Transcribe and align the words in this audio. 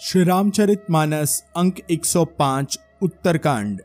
श्री 0.00 0.24
रामचरित 0.24 0.82
मानस 0.90 1.44
अंक 1.56 1.78
105 1.90 2.78
उत्तरकांड। 3.02 3.80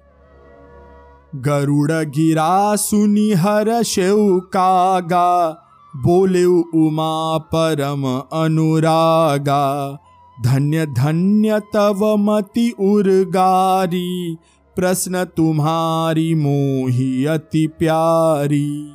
गरुड़ 1.35 1.91
गिरा 1.91 2.75
सुनी 2.75 3.31
हर 3.31 3.83
शेव 3.83 4.39
कागा 4.39 5.49
बोले 5.95 6.45
उमा 6.45 7.37
परम 7.37 8.05
अनुरागा। 8.41 9.97
धन्य 10.43 10.85
धन्य 10.85 11.59
तव 11.59 12.15
मति 12.17 12.75
उर्गारी, 12.79 14.37
प्रश्न 14.75 15.23
तुम्हारी 15.23 16.35
मोही 16.35 17.25
अति 17.25 17.67
प्यारी। 17.67 18.93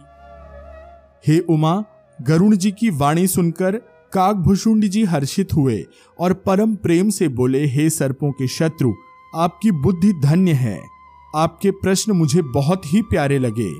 हे 1.26 1.38
उमा, 1.38 1.84
गरुण 2.22 2.56
जी 2.56 2.70
की 2.70 2.90
वाणी 2.90 3.26
सुनकर 3.26 3.82
काकभूषुंड 4.12 4.84
जी 4.84 5.04
हर्षित 5.04 5.54
हुए 5.54 5.82
और 6.20 6.32
परम 6.46 6.74
प्रेम 6.74 7.10
से 7.10 7.28
बोले, 7.28 7.66
हे 7.66 7.90
सर्पों 7.90 8.30
के 8.32 8.46
शत्रु, 8.48 8.92
आपकी 9.36 9.70
बुद्धि 9.70 10.12
धन्य 10.12 10.52
है। 10.52 10.80
आपके 11.36 11.70
प्रश्न 11.70 12.12
मुझे 12.12 12.42
बहुत 12.42 12.92
ही 12.92 13.02
प्यारे 13.02 13.38
लगे। 13.38 13.70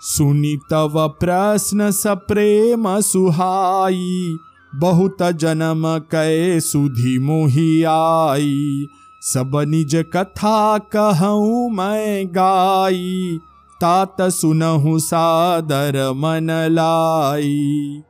सुनी 0.00 0.56
तव 0.70 1.08
प्रश्न 1.20 1.90
सप्रेम 1.90 3.00
सुहाई, 3.00 4.36
बहुत 4.74 5.22
जन्म 5.32 5.84
कै 6.10 6.60
सुधी 6.60 7.18
मोही 7.18 7.82
आई। 7.82 8.86
सब 9.22 9.52
निज 9.68 9.94
कथा 10.14 10.78
कहूँ 10.78 11.70
मैं 11.70 12.26
गाई, 12.26 13.38
तात 13.80 14.22
सुनहु 14.22 14.98
सादर 14.98 16.12
मन 16.12 16.50
लाई। 16.70 18.02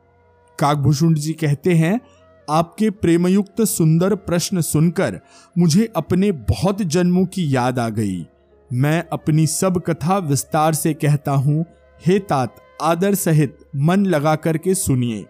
काकभूषुंड 0.59 1.17
जी 1.17 1.33
कहते 1.33 1.73
हैं, 1.73 1.99
आपके 2.47 2.89
प्रेमयुक्त 2.89 3.61
सुंदर 3.61 4.15
प्रश्न 4.15 4.61
सुनकर 4.61 5.19
मुझे 5.57 5.89
अपने 5.95 6.31
बहुत 6.31 6.81
जन्मों 6.81 7.25
की 7.25 7.55
याद 7.55 7.79
आ 7.79 7.89
गई। 7.89 8.25
मैं 8.73 9.03
अपनी 9.13 9.47
सब 9.47 9.81
कथा 9.81 10.17
विस्तार 10.17 10.73
से 10.73 10.93
कहता 10.93 11.31
हूँ, 11.31 11.65
हे 12.01 12.19
तात, 12.19 12.55
आदर 12.81 13.15
सहित 13.15 13.57
मन 13.75 14.05
लगा 14.05 14.35
करके 14.35 14.75
सुनिए। 14.75 15.25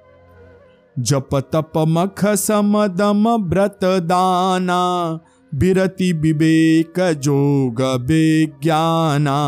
जप 1.00 1.36
तप 1.54 1.72
मख 1.78 2.26
समदम 2.26 3.28
व्रत 3.50 3.80
दाना, 3.84 5.20
बिरति 5.52 6.12
विवेक 6.14 7.00
जोग 7.14 7.82
विज्ञाना, 8.02 9.40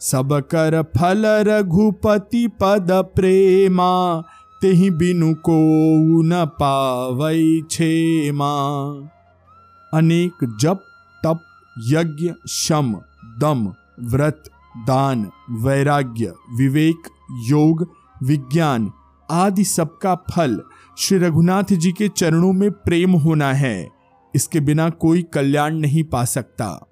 सब 0.00 0.32
कर 0.50 0.82
फल 0.96 1.26
रघुपति 1.26 2.46
पद 2.60 2.92
प्रेमा 3.16 4.22
तेहि 4.64 4.90
बिनु 4.90 5.34
को 5.34 5.56
न 6.22 6.44
पावई 6.46 7.62
छेमा 7.70 8.52
अनेक 9.94 10.56
जप, 10.60 10.80
तप, 11.24 11.40
यज्ञ, 11.78 12.32
शम, 12.48 12.94
दम, 13.24 13.74
व्रत, 14.00 14.44
दान, 14.76 15.30
वैराग्य, 15.50 16.34
विवेक, 16.56 16.96
योग, 17.46 17.92
विज्ञान 18.22 18.92
आदि 19.30 19.64
सबका 19.64 20.14
फल 20.14 20.62
श्री 20.98 21.18
रघुनाथ 21.18 21.72
जी 21.72 21.92
के 21.92 22.08
चरणों 22.08 22.52
में 22.52 22.70
प्रेम 22.70 23.10
होना 23.10 23.52
है। 23.52 23.88
इसके 24.34 24.60
बिना 24.60 24.90
कोई 24.90 25.22
कल्याण 25.22 25.74
नहीं 25.74 26.04
पा 26.04 26.24
सकता। 26.24 26.86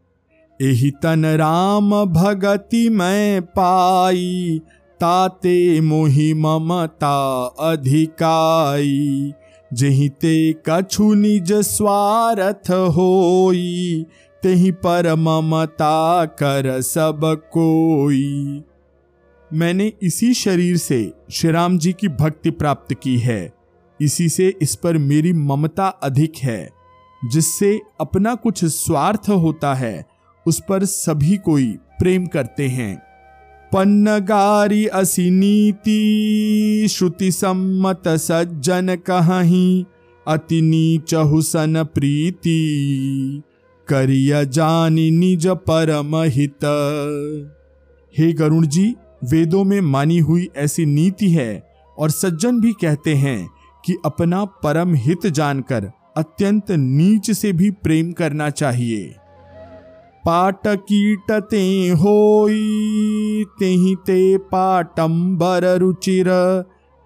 एहि 0.63 0.91
तन 0.91 1.27
राम 1.27 2.05
भगति 2.05 2.89
मैं 2.89 3.43
पाई 3.43 4.61
ताते 5.03 5.81
मोहि 5.81 6.35
ममता 6.35 7.47
अधिकाई, 7.61 9.33
जही 9.73 10.09
ते 10.09 10.53
कछु 10.53 11.15
निज 11.15 11.53
स्वार्थ 11.53 12.71
होई, 12.71 14.07
तेहि 14.43 14.71
पर 14.71 15.15
ममता 15.15 16.25
कर 16.25 16.81
सब 16.81 17.21
कोई। 17.53 18.63
मैंने 19.53 19.93
इसी 20.03 20.35
शरीर 20.35 20.77
से 20.77 21.13
श्री 21.31 21.51
राम 21.51 21.79
जी 21.79 21.93
की 21.93 22.09
भक्ति 22.09 22.51
प्राप्त 22.51 22.95
की 23.03 23.19
है। 23.19 23.53
इसी 24.01 24.29
से 24.29 24.55
इस 24.63 24.77
पर 24.77 24.99
मेरी 24.99 25.33
ममता 25.33 25.87
अधिक 25.87 26.33
है। 26.37 26.71
जिससे 27.25 27.81
अपना 28.01 28.35
कुछ 28.35 28.65
स्वार्थ 28.65 29.29
होता 29.29 29.75
है, 29.75 30.07
उस 30.47 30.63
पर 30.69 30.85
सभी 30.85 31.37
कोई 31.37 31.73
प्रेम 31.73 32.27
करते 32.27 32.69
हैं। 32.69 33.12
पन्नगारी 33.73 34.87
असी 34.87 35.31
नीति 35.31 36.89
श्रुति 36.91 37.31
सम्मत 37.33 38.09
सज्जन 38.09 38.97
कहीं 38.97 39.85
अति 40.27 40.61
नीच 40.63 41.15
हुसन 41.15 41.83
प्रीति, 41.85 43.43
करिय 43.89 44.45
जानी 44.47 45.11
निज 45.11 45.47
परम 45.47 46.17
हित। 46.17 46.65
हे 48.19 48.33
गरुण 48.33 48.67
जी 48.67 48.95
वेदों 49.25 49.65
में 49.65 49.81
मानी 49.81 50.19
हुई 50.19 50.49
ऐसी 50.57 50.87
नीति 50.87 51.31
है 51.31 51.63
और 51.99 52.11
सज्जन 52.11 52.61
भी 52.61 52.73
कहते 52.73 53.15
हैं 53.15 53.49
कि 53.85 53.97
अपना 54.05 54.45
परम 54.45 54.95
हित 54.95 55.27
जानकर 55.27 55.91
अत्यंत 56.17 56.71
नीच 56.71 57.31
से 57.31 57.53
भी 57.53 57.71
प्रेम 57.71 58.13
करना 58.13 58.51
चाहिए। 58.51 59.15
पाट 60.25 60.67
कीट 60.67 61.31
ते 61.51 61.89
होई 61.91 63.45
तेहि 63.59 63.95
ते 64.07 64.37
पाटंबर 64.39 65.65
रुचिर 65.79 66.29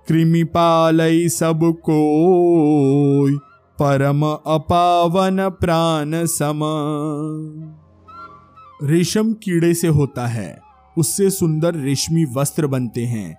कृमि 0.09 0.43
पालई 0.45 1.29
सबको 1.29 2.01
परम 3.79 4.23
अपावन 4.27 5.49
प्राण 5.51 6.25
सम। 6.27 6.61
रेशम 8.83 9.33
कीड़े 9.33 9.73
से 9.75 9.89
होता 9.89 10.27
है, 10.27 10.59
उससे 10.97 11.31
सुंदर 11.31 11.75
रेशमी 11.75 12.25
वस्त्र 12.35 12.67
बनते 12.67 13.05
हैं। 13.05 13.37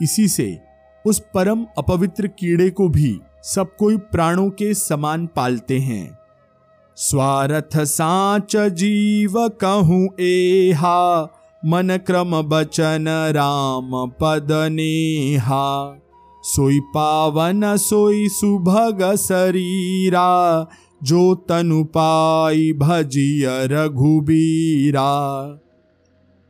इसी 0.00 0.28
से 0.28 0.58
उस 1.04 1.18
परम 1.34 1.64
अपवित्र 1.78 2.26
कीड़े 2.26 2.70
को 2.70 2.88
भी 2.88 3.18
सब 3.44 3.76
कोई 3.76 3.96
प्राणों 3.96 4.48
के 4.50 4.74
समान 4.74 5.26
पालते 5.26 5.78
हैं। 5.78 6.23
स्वार्थ 6.96 7.78
साच 7.78 8.56
जीव 8.56 9.48
कहूँ 9.48 10.08
एहा, 10.20 11.22
मन 11.66 11.96
क्रम 12.06 12.42
बचन 12.42 13.04
राम 13.08 14.10
पद 14.10 14.48
नेहा। 14.50 15.96
सोई 16.42 16.80
पावन, 16.80 17.76
सोई 17.76 18.28
सुभग 18.28 19.16
शरीरा, 19.16 20.68
जो 21.02 21.34
तनु 21.34 21.84
पाई 21.84 22.72
भजिय 22.72 23.46
रघुबीरा। 23.48 25.12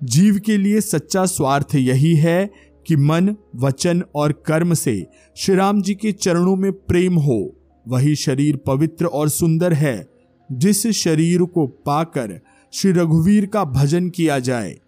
जीव 0.02 0.40
के 0.46 0.56
लिए 0.56 0.80
सच्चा 0.80 1.26
स्वार्थ 1.26 1.74
यही 1.74 2.14
है 2.14 2.50
कि 2.86 2.96
मन, 2.96 3.36
वचन 3.56 4.02
और 4.14 4.32
कर्म 4.32 4.74
से 4.74 5.06
श्री 5.36 5.54
राम 5.54 5.82
जी 5.82 5.94
के 5.94 6.12
चरणों 6.12 6.56
में 6.56 6.72
प्रेम 6.72 7.14
हो। 7.14 7.56
वही 7.88 8.14
शरीर 8.14 8.56
पवित्र 8.56 9.06
और 9.06 9.28
सुंदर 9.28 9.72
है। 9.72 10.13
जिस 10.52 10.86
शरीर 10.86 11.42
को 11.42 11.66
पाकर 11.66 12.40
श्री 12.72 12.92
रघुवीर 12.92 13.46
का 13.46 13.64
भजन 13.64 14.08
किया 14.08 14.38
जाए, 14.38 14.80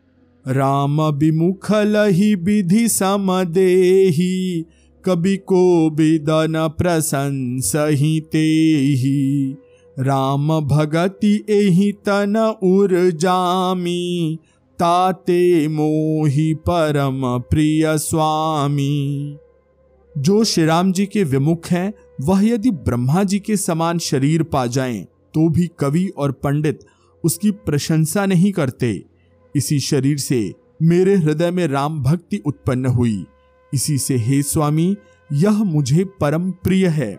राम 0.49 1.03
विमुख 1.03 1.73
लही 1.73 2.35
विधि 2.35 2.89
सम 2.89 3.27
समदेही 3.27 4.65
कभी 5.05 5.37
को 5.37 5.91
विदन 5.91 6.69
प्रशंस 6.79 7.73
ही 7.77 9.57
राम 9.99 10.61
भगति 10.61 11.45
एहि 11.51 11.93
तन 11.93 12.37
उर 12.63 13.11
जामी 13.11 14.39
ताते 14.79 15.69
मोहि 15.69 16.55
परम 16.55 17.39
प्रिय 17.39 17.99
स्वामी। 17.99 19.37
जो 20.19 20.45
श्री 20.45 20.65
राम 20.65 20.93
जी 20.93 21.07
के 21.07 21.25
विमुख 21.25 21.67
हैं, 21.67 21.93
वह 22.21 22.47
यदि 22.47 22.71
ब्रह्मा 22.71 23.23
जी 23.23 23.39
के 23.39 23.57
समान 23.57 23.99
शरीर 23.99 24.43
पा 24.43 24.67
जाएँ 24.67 25.07
तो 25.37 25.49
भी 25.49 25.71
कवि 25.79 26.07
और 26.19 26.33
पंडित 26.33 26.81
उसकी 27.25 27.51
प्रशंसा 27.51 28.27
नहीं 28.27 28.53
करते। 28.53 29.05
इसी 29.55 29.79
शरीर 29.81 30.19
से 30.19 30.41
मेरे 30.83 31.15
हृदय 31.17 31.51
में 31.51 31.67
राम 31.67 32.03
भक्ति 32.03 32.43
उत्पन्न 32.47 32.87
हुई। 32.87 33.25
इसी 33.73 33.99
से, 33.99 34.17
हे 34.17 34.43
स्वामी, 34.43 34.97
यह 35.31 35.63
मुझे 35.65 36.05
परम 36.21 36.51
प्रिय 36.51 36.87
है। 36.89 37.13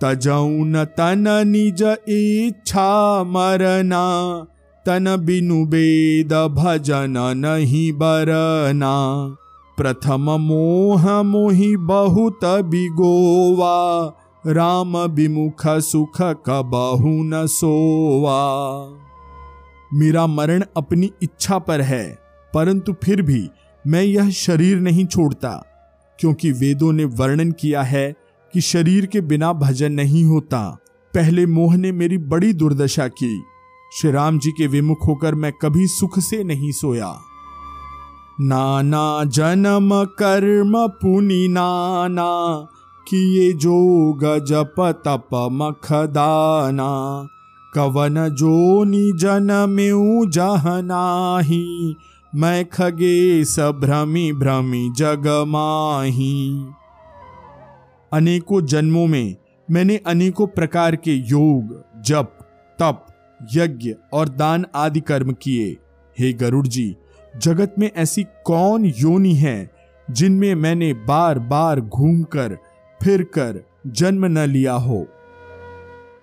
तजौन 0.00 0.84
तन 0.84 1.24
निज 1.46 1.82
इच्छा 2.08 3.24
मरना, 3.24 4.04
तन 4.86 5.16
बिनु 5.16 5.64
वेद 5.66 6.32
भजन 6.52 7.14
नहीं 7.36 7.92
बरना। 7.92 8.94
प्रथम 9.76 10.30
मोह 10.40 11.22
मोहि 11.22 11.76
बहुत 11.76 12.44
बिगोवा 12.44 13.76
राम 14.46 14.96
विमुख 14.98 15.66
सुख 15.66 16.20
कबहु 16.46 17.10
न 17.24 17.46
सोवा। 17.46 18.40
मेरा 19.94 20.26
मरण 20.26 20.64
अपनी 20.76 21.10
इच्छा 21.22 21.58
पर 21.58 21.80
है, 21.80 22.18
परंतु 22.52 22.92
फिर 23.04 23.22
भी 23.22 23.48
मैं 23.84 24.02
यह 24.02 24.30
शरीर 24.30 24.78
नहीं 24.78 25.06
छोड़ता, 25.06 25.50
क्योंकि 26.18 26.52
वेदों 26.52 26.92
ने 26.92 27.04
वर्णन 27.04 27.50
किया 27.52 27.82
है 27.82 28.12
कि 28.54 28.60
शरीर 28.60 29.06
के 29.06 29.20
बिना 29.20 29.52
भजन 29.52 29.92
नहीं 29.92 30.24
होता। 30.24 30.78
पहले 31.14 31.46
मोह 31.46 31.76
ने 31.76 31.92
मेरी 31.92 32.18
बड़ी 32.18 32.52
दुर्दशा 32.52 33.08
की। 33.08 33.42
श्री 33.92 34.10
राम 34.10 34.38
जी 34.38 34.50
के 34.50 34.66
विमुख 34.66 35.06
होकर 35.06 35.34
मैं 35.34 35.52
कभी 35.52 35.86
सुख 35.86 36.18
से 36.18 36.44
नहीं 36.44 36.72
सोया। 36.72 37.14
नाना 38.40 39.24
जन्म 39.24 40.04
कर्म 40.18 40.86
पुनि 40.86 41.46
नाना 41.48 42.32
किए 43.08 43.52
जोग 43.52 44.24
जप 44.44 44.74
तप 45.06 45.48
मखदाना 45.52 46.90
कवन 47.74 48.28
जो 48.28 48.84
निजन 48.84 49.66
में 49.68 50.30
जहनाही 50.30 51.96
मैं 52.34 52.64
खगे 52.64 53.44
सभ्रमी 53.44 54.32
भ्रमी 54.32 54.90
जग 54.96 55.44
माही। 55.48 56.66
अनेकों 58.12 58.60
जन्मों 58.66 59.06
में 59.06 59.36
मैंने 59.70 59.96
अनेकों 59.96 60.46
प्रकार 60.46 60.96
के 60.96 61.12
योग, 61.12 61.84
जप, 62.04 62.38
तप, 62.78 63.06
यज्ञ 63.54 63.94
और 64.12 64.28
दान 64.28 64.66
आदि 64.74 65.00
कर्म 65.00 65.32
किए। 65.32 65.76
हे 66.18 66.32
गरुड़ 66.32 66.66
जी, 66.66 66.96
जगत 67.36 67.74
में 67.78 67.90
ऐसी 67.96 68.24
कौन 68.44 68.84
योनि 68.84 69.34
है 69.34 69.70
जिनमें 70.10 70.54
मैंने 70.54 70.92
बार 70.92 71.38
बार 71.38 71.80
घूमकर 71.80 72.58
फिर 73.02 73.22
कर 73.22 73.64
जन्म 73.86 74.26
न 74.26 74.38
लिया 74.38 74.72
हो। 74.72 75.06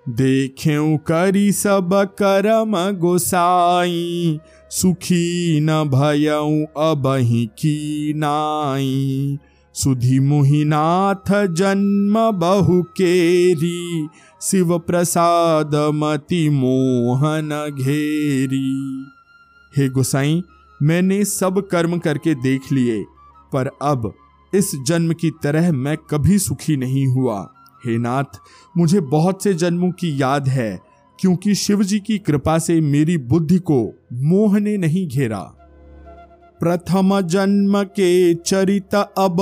देखें 0.10 0.98
करी 0.98 1.52
सब 1.52 1.90
करम 1.94 2.74
गोसाई, 2.98 4.40
सुखी 4.70 5.60
न 5.60 5.84
भयऊ 5.84 6.66
अबही 6.84 7.46
की 7.46 8.14
नाई। 8.14 9.38
सुधि 9.74 10.20
मुहिनाथ 10.20 11.32
जन्म 11.54 12.32
बहु 12.32 12.82
केरी, 12.84 14.10
शिव 14.42 14.80
प्रसाद 14.80 15.76
मति 15.76 16.50
मोहन 16.50 17.50
घेरी। 17.80 19.06
हे 19.78 19.90
गोसाई, 19.90 20.44
मैंने 20.82 21.24
सब 21.26 21.68
कर्म 21.72 21.98
करके 21.98 22.36
देख 22.36 22.72
लिए, 22.72 23.04
पर 23.54 23.70
अब 23.82 24.14
इस 24.56 24.72
जन्म 24.88 25.14
की 25.14 25.30
तरह 25.44 25.72
मैं 25.72 25.98
कभी 25.98 26.38
सुखी 26.40 26.78
नहीं 26.78 27.06
हुआ। 27.08 27.40
हे 27.86 27.98
नाथ, 27.98 28.40
मुझे 28.78 29.00
बहुत 29.00 29.44
से 29.44 29.54
जन्मों 29.54 29.92
की 29.92 30.22
याद 30.22 30.48
है, 30.48 30.80
क्योंकि 31.20 31.56
शिव 31.56 31.84
जी 31.84 32.00
की 32.00 32.18
कृपा 32.18 32.58
से 32.60 32.80
मेरी 32.82 33.18
बुद्धि 33.18 33.58
को 33.60 33.80
मोह 34.14 34.60
ने 34.60 34.78
नहीं 34.78 35.08
घेरा। 35.08 35.40
प्रथम 36.60 37.22
जन्म 37.22 37.84
के 37.84 38.34
चरित 38.34 38.96
अब 38.96 39.38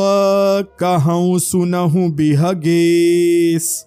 कहूँ 0.80 1.40
सुनहु 1.40 2.10
बिहगेश। 2.12 3.86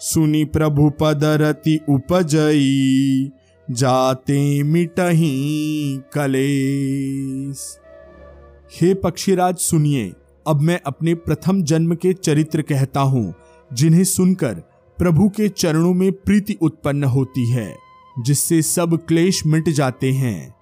सुनी 0.00 0.44
प्रभु 0.44 0.90
पदरति 1.00 1.78
उपजई, 1.88 3.30
जाते 3.68 4.62
मिटही 4.62 6.00
कलेस 6.14 7.78
हे 8.72 8.94
पक्षीराज, 8.94 9.56
सुनिए। 9.56 10.12
अब 10.46 10.60
मैं 10.60 10.80
अपने 10.86 11.14
प्रथम 11.14 11.62
जन्म 11.62 11.94
के 11.94 12.12
चरित्र 12.12 12.62
कहता 12.62 13.00
हूँ, 13.00 13.34
जिन्हें 13.72 14.04
सुनकर 14.04 14.54
प्रभु 14.98 15.28
के 15.28 15.48
चरणों 15.48 15.94
में 15.94 16.12
प्रीति 16.12 16.58
उत्पन्न 16.62 17.04
होती 17.04 17.50
है, 17.50 17.76
जिससे 18.18 18.62
सब 18.62 18.98
क्लेश 19.08 19.46
मिट 19.46 19.68
जाते 19.68 20.12
हैं। 20.12 20.54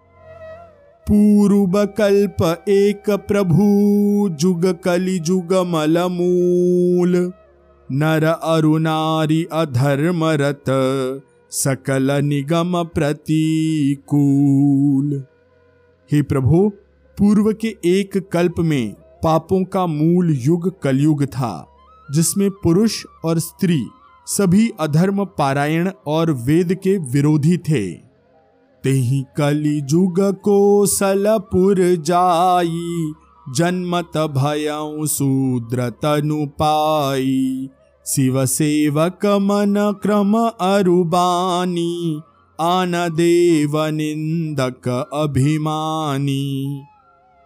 पूर्व 1.07 1.87
कल्प 1.87 2.65
एक 2.69 3.11
प्रभु, 3.11 4.29
जुग 4.29 4.83
कलि 4.83 5.19
जुग 5.19 5.65
मलमूल 5.67 7.33
नर 7.93 8.25
अरुणारी 8.25 9.49
अधर्मरत 9.53 10.65
सकल 11.51 12.25
निगम 12.25 12.85
प्रतिकूल। 12.85 15.25
हे 16.13 16.23
प्रभु, 16.23 16.73
पूर्व 17.19 17.53
के 17.53 17.77
एक 17.85 18.29
कल्प 18.33 18.55
में 18.59 18.95
पापों 19.23 19.65
का 19.65 19.87
मूल 19.87 20.37
युग 20.41 20.81
कलयुग 20.83 21.25
था, 21.25 21.69
जिसमें 22.11 22.51
पुरुष 22.51 23.05
और 23.25 23.39
स्त्री 23.39 23.87
सभी 24.27 24.71
अधर्म, 24.81 25.25
पारायण 25.25 25.91
और 26.07 26.31
वेद 26.31 26.75
के 26.75 26.99
विरोधी 26.99 27.57
थे। 27.59 28.11
तेही 28.85 29.25
कलि 29.37 29.81
जुग 29.81 30.21
को 30.21 30.87
सलपुर 30.87 31.77
जाई, 31.81 33.13
जन्मत 33.55 34.17
भयऊ 34.17 35.07
शूद्र 35.07 35.91
तनु 35.91 36.47
पाई। 36.47 37.69
शिव 38.07 38.47
सेवक 38.47 39.27
मन 39.27 39.75
क्रम 40.03 40.37
अरुबानी, 40.61 42.21
आन 42.61 42.93
देव 42.95 43.87
निंदक 43.87 45.09
अभिमानी। 45.13 46.83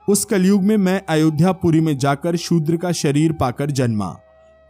उस 0.09 0.25
कलयुग 0.25 0.63
में 0.63 0.77
मैं 0.77 1.03
अयोध्यापुरी 1.09 1.81
में 1.81 1.99
जाकर 1.99 2.37
शूद्र 2.37 2.77
का 2.77 2.93
शरीर 2.93 3.33
पाकर 3.33 3.71
जन्मा। 3.71 4.17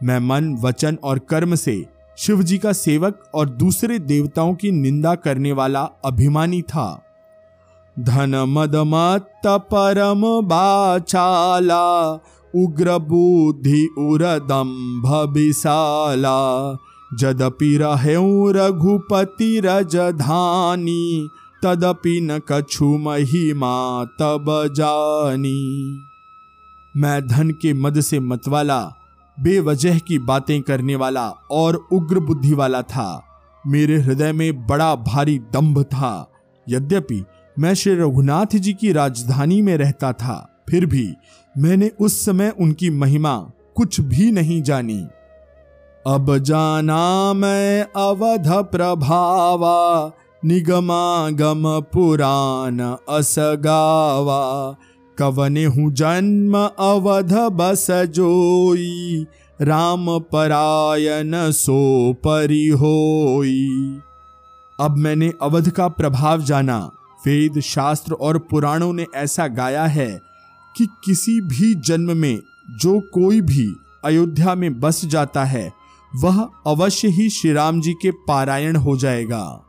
मैं 0.03 0.19
मन, 0.19 0.57
वचन 0.61 0.97
और 1.03 1.19
कर्म 1.19 1.55
से 1.55 1.85
शिव 2.17 2.43
जी 2.43 2.57
का 2.57 2.73
सेवक 2.73 3.23
और 3.35 3.49
दूसरे 3.49 3.99
देवताओं 3.99 4.53
की 4.53 4.71
निंदा 4.71 5.15
करने 5.15 5.51
वाला 5.51 5.81
अभिमानी 5.81 6.61
था। 6.61 7.03
धन, 7.99 8.35
मद 8.35 8.75
मत 8.75 9.31
परम, 9.47 10.47
बाचाला, 10.47 12.13
उग्र 12.55 12.97
बुद्धि 12.97 13.87
उरदम्भ 13.97 15.33
विशाला, 15.33 16.77
जदपि 17.13 17.77
रहे 17.77 18.15
रघुपति, 18.51 19.59
रजधानी 19.59 21.29
तदपि 21.65 22.19
न 22.21 22.39
कछु 22.49 22.85
महिमा, 22.97 24.05
तब 24.05 24.45
जानी। 24.77 25.99
मैं 26.97 27.27
धन 27.27 27.49
के 27.51 27.73
मद 27.73 27.99
से 28.01 28.19
मतवाला, 28.19 28.81
बेवजह 29.39 29.99
की 29.99 30.19
बातें 30.19 30.61
करने 30.61 30.95
वाला 30.95 31.29
और 31.51 31.75
उग्र 31.91 32.19
बुद्धि 32.19 32.53
वाला 32.53 32.81
था। 32.81 33.23
मेरे 33.67 33.97
हृदय 33.97 34.31
में 34.31 34.67
बड़ा 34.67 34.95
भारी 34.95 35.39
दंभ 35.39 35.83
था। 35.83 36.31
यद्यपि 36.69 37.23
मैं 37.59 37.73
श्री 37.73 37.95
रघुनाथ 37.95 38.55
जी 38.55 38.73
की 38.73 38.91
राजधानी 38.91 39.61
में 39.61 39.77
रहता 39.77 40.13
था, 40.13 40.63
फिर 40.69 40.85
भी 40.85 41.13
मैंने 41.57 41.91
उस 41.99 42.25
समय 42.25 42.53
उनकी 42.59 42.89
महिमा 42.89 43.37
कुछ 43.75 43.99
भी 44.01 44.31
नहीं 44.31 44.61
जानी। 44.61 45.07
अब 46.07 46.37
जाना 46.37 47.33
मैं 47.33 47.83
अवध 47.83 48.51
प्रभावा 48.71 50.11
निगमागम 50.45 51.79
पुराण 51.79 52.79
असगावा। 53.09 54.75
कवने 55.17 55.65
हूँ 55.65 55.91
जन्म 55.91 56.57
अवध 56.79 57.33
बस 57.33 57.87
जोई। 57.91 59.25
राम 59.61 60.19
परायन 60.19 61.51
सो 61.51 62.13
परि 62.13 62.67
होई। 62.67 63.99
अब 64.79 64.97
मैंने 64.97 65.33
अवध 65.41 65.69
का 65.69 65.87
प्रभाव 65.87 66.41
जाना। 66.41 66.91
वेद, 67.25 67.59
शास्त्र 67.59 68.13
और 68.13 68.37
पुराणों 68.37 68.93
ने 68.93 69.05
ऐसा 69.15 69.47
गाया 69.47 69.85
है 69.85 70.21
कि 70.77 70.87
किसी 71.05 71.41
भी 71.41 71.75
जन्म 71.75 72.17
में 72.17 72.39
जो 72.79 72.99
कोई 72.99 73.41
भी 73.41 73.75
अयोध्या 74.05 74.55
में 74.55 74.79
बस 74.79 75.05
जाता 75.05 75.43
है, 75.43 75.73
वह 76.15 76.49
अवश्य 76.67 77.07
ही 77.07 77.29
श्री 77.29 77.53
राम 77.53 77.81
जी 77.81 77.93
के 77.93 78.11
पारायण 78.11 78.75
हो 78.75 78.97
जाएगा। 78.97 79.64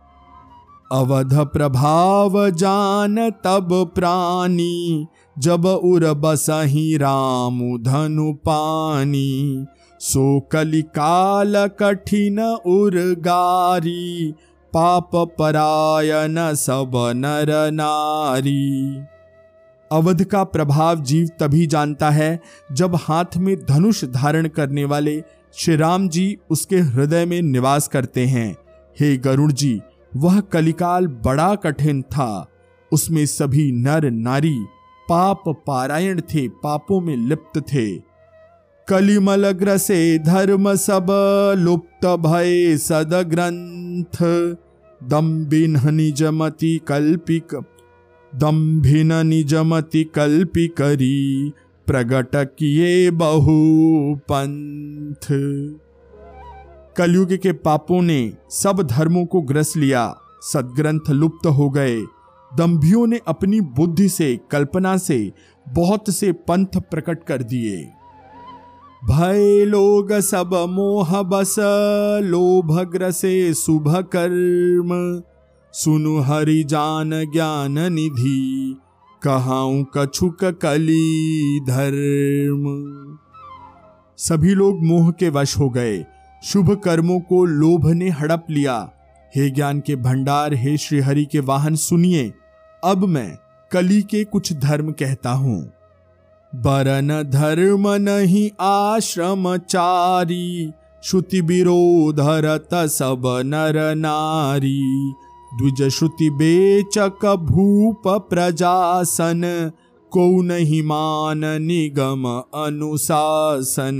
अवध 0.93 1.35
प्रभाव 1.35 2.51
जान 2.51 3.31
तब 3.31 3.93
प्राणी, 3.95 5.07
जब 5.39 5.67
उर 5.67 6.13
बसही 6.13 6.97
राम 6.97 7.59
धनु 7.83 8.33
पानी। 8.33 9.67
सो 10.01 10.41
कलिकाल 10.41 11.67
कठिन 11.67 12.41
उर्गारी 12.41 14.35
पाप 14.73 15.11
परायण 15.39 16.55
सब 16.55 16.93
नर 17.17 17.71
नारी। 17.71 18.97
अवध 19.93 20.25
का 20.25 20.45
प्रभाव 20.45 21.01
जीव 21.01 21.29
तभी 21.41 21.67
जानता 21.67 22.11
है, 22.11 22.41
जब 22.73 22.95
हाथ 22.95 23.37
में 23.37 23.57
धनुष 23.67 24.05
धारण 24.05 24.49
करने 24.49 24.85
वाले 24.85 25.23
श्री 25.55 25.77
राम 25.77 26.09
जी 26.09 26.39
उसके 26.51 26.77
हृदय 26.77 27.27
में 27.27 27.43
निवास 27.43 27.89
करते 27.89 28.27
हैं। 28.27 28.57
हे 29.01 29.17
गरुड़ 29.17 29.53
जी 29.53 29.81
वह 30.17 30.41
कलिकाल 30.41 31.07
बड़ा 31.07 31.55
कठिन 31.55 32.03
था। 32.03 32.49
उसमें 32.93 33.25
सभी 33.27 33.71
नर, 33.73 34.11
नारी, 34.11 34.59
पाप 35.09 35.43
पारायण 35.67 36.21
थे, 36.21 36.49
पापों 36.49 37.01
में 37.01 37.17
लिप्त 37.17 37.59
थे। 37.61 37.87
कलिमल 38.89 39.51
ग्रसे 39.51 40.19
धर्म 40.19 40.75
सब 40.75 41.07
लुप्त 41.59 42.07
भय 42.07 42.77
सद 42.77 43.15
ग्रंथ 43.29 44.23
दम्बिन 45.01 45.79
निजमति 45.95 46.81
कल्पिक, 46.89 47.55
दम्भिन 48.33 49.13
निजमति 49.27 50.05
कल्पि 50.05 50.67
करी 50.69 51.53
प्रगट 51.87 52.37
किए 52.59 53.11
बहु 53.11 53.57
पंथ 54.31 55.27
कलयुग 56.97 57.33
के 57.33 57.53
पापों 57.53 58.03
ने 58.03 58.33
सब 58.51 58.83
धर्मों 58.83 59.27
को 59.27 59.41
ग्रस 59.41 59.77
लिया। 59.77 60.17
सदग्रंथ 60.43 61.11
लुप्त 61.11 61.47
हो 61.47 61.71
गए। 61.71 62.03
दम्भियों 62.59 63.07
ने 63.07 63.21
अपनी 63.29 63.61
बुद्धि 63.61 64.09
से, 64.09 64.41
कल्पना 64.51 64.97
से, 64.97 65.33
बहुत 65.69 66.11
से 66.11 66.33
पंथ 66.33 66.67
प्रकट 66.77 67.25
कर 67.25 67.43
दिए। 67.43 67.77
भय 69.05 69.65
लोग 69.65 70.13
सब 70.13 70.67
मोह 70.69 71.23
बस, 71.23 71.57
लोभ 72.23 72.91
ग्रसे 72.91 73.55
शुभ 73.55 73.97
कर्म। 73.97 75.23
सुनु 75.73 76.19
हरि 76.19 76.65
जान 76.65 77.11
ज्ञान 77.11 77.93
निधि, 77.93 78.77
कहाऊ 79.23 79.85
कछुक 79.97 80.45
कली 80.45 81.61
धर्म। 81.61 82.65
सभी 84.17 84.55
लोग 84.55 84.85
मोह 84.85 85.11
के 85.11 85.29
वश 85.29 85.59
हो 85.59 85.71
गए। 85.71 86.05
शुभ 86.43 86.81
कर्मों 86.85 87.21
को 87.21 87.45
लोभ 87.45 87.87
ने 87.87 88.11
हड़प 88.11 88.47
लिया। 88.51 88.93
हे 89.37 89.51
ज्ञान 89.51 89.81
के 89.81 89.97
भंडार, 89.97 90.55
हे 90.55 90.77
श्रीहरि 90.77 91.25
के 91.25 91.41
वाहन 91.41 91.77
सुनिए। 91.77 92.33
अब 92.85 93.05
मैं 93.05 93.39
कली 93.73 94.03
के 94.03 94.25
कुछ 94.25 94.53
धर्म 94.53 94.93
कहता 94.93 95.31
हूँ। 95.31 95.73
बरन 96.55 97.23
धर्म 97.23 97.89
नहीं 97.89 98.51
आश्रम 98.61 99.57
चारी 99.57 100.73
श्रुति 101.03 101.41
विरोधरत 101.41 102.69
सब 102.75 103.23
नर 103.45 103.95
नारी। 103.95 105.13
द्विज 105.59 105.89
श्रुति 105.89 106.31
बेचक 106.31 107.37
भूप 107.37 108.03
प्रजासन, 108.07 109.73
को 110.11 110.43
नहीं 110.43 110.83
मान 110.83 111.63
निगम 111.63 112.43
अनुशासन। 112.65 113.99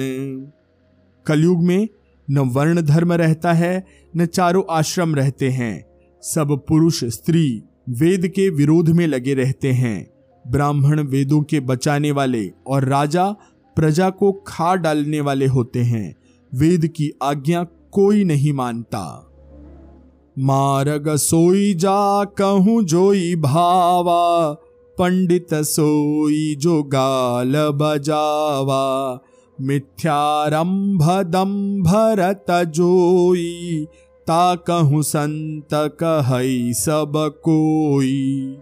कलयुग 1.27 1.63
में 1.63 1.89
न 2.31 2.39
वर्ण 2.39 2.81
धर्म 2.81 3.13
रहता 3.13 3.53
है, 3.53 3.87
न 4.17 4.27
चारों 4.27 4.63
आश्रम 4.71 5.15
रहते 5.15 5.51
हैं। 5.51 5.87
सब 6.23 6.65
पुरुष, 6.69 7.05
स्त्री, 7.05 7.63
वेद 7.89 8.29
के 8.29 8.49
विरोध 8.49 8.89
में 8.89 9.07
लगे 9.07 9.35
रहते 9.35 9.73
हैं। 9.73 10.11
ब्राह्मण 10.49 11.01
वेदों 11.01 11.43
के 11.43 11.61
बचाने 11.61 12.11
वाले 12.11 12.51
और 12.67 12.85
राजा 12.85 13.37
प्रजा 13.77 14.11
को 14.11 14.33
खा 14.33 14.75
डालने 14.75 15.21
वाले 15.21 15.47
होते 15.47 15.79
हैं। 15.79 16.17
वेद 16.55 16.87
की 16.87 17.13
आज्ञा 17.23 17.67
कोई 17.93 18.25
नहीं 18.25 18.53
मानता। 18.53 19.23
मारग 20.39 21.17
सोई 21.17 21.75
जा, 21.75 22.25
कहूँ 22.25 22.83
जोई 22.83 23.37
भावा, 23.37 24.53
पंडित 24.99 25.55
सोई 25.55 26.55
जो 26.55 26.83
गाल 26.83 27.53
बजावा। 27.57 29.21
मिथ्यारंभ 29.61 31.23
दम्भरत 31.23 32.47
जोई 32.51 33.87
ता 34.27 34.55
कहूँ 34.55 35.03
संत 35.03 35.69
कह 35.75 36.27
सब 36.73 37.13
कोई। 37.17 38.57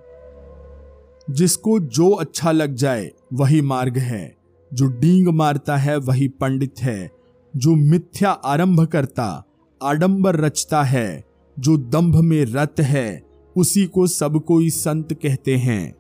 जिसको 1.30 1.80
जो 1.80 2.10
अच्छा 2.10 2.52
लग 2.52 2.74
जाए, 2.74 3.10
वही 3.32 3.60
मार्ग 3.60 3.98
है। 3.98 4.36
जो 4.74 4.86
डींग 4.86 5.28
मारता 5.28 5.76
है, 5.76 5.96
वही 5.96 6.28
पंडित 6.28 6.74
है। 6.80 7.10
जो 7.56 7.74
मिथ्या 7.74 8.30
आरंभ 8.30 8.86
करता, 8.86 9.44
आडंबर 9.82 10.36
रचता 10.36 10.82
है। 10.82 11.24
जो 11.58 11.76
दंभ 11.76 12.16
में 12.16 12.44
रत 12.44 12.74
है, 12.80 13.22
उसी 13.56 13.86
को 13.86 14.06
सब 14.06 14.44
कोई 14.44 14.70
संत 14.70 15.12
कहते 15.12 15.56
हैं। 15.56 15.94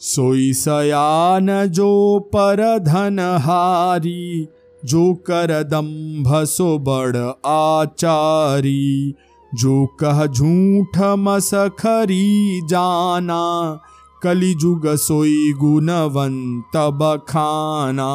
सोई 0.00 0.52
सयान 0.52 1.66
जो 1.66 2.18
पर 2.18 2.78
धन 2.78 3.18
हारी 3.20 4.48
जो 4.84 5.14
कर 5.14 5.62
दम्भ 5.62 6.44
सो 6.44 6.78
बड़ 6.78 7.16
आचारी, 7.46 9.14
जो 9.54 9.86
कह 9.86 10.26
झूठ 10.26 10.98
मस 10.98 11.50
खरी 11.54 12.60
जाना 12.66 13.80
कली 14.22 14.54
जुग 14.54 14.86
सोई 14.86 15.52
गुणवंत 15.52 16.76
बखाना। 16.76 18.10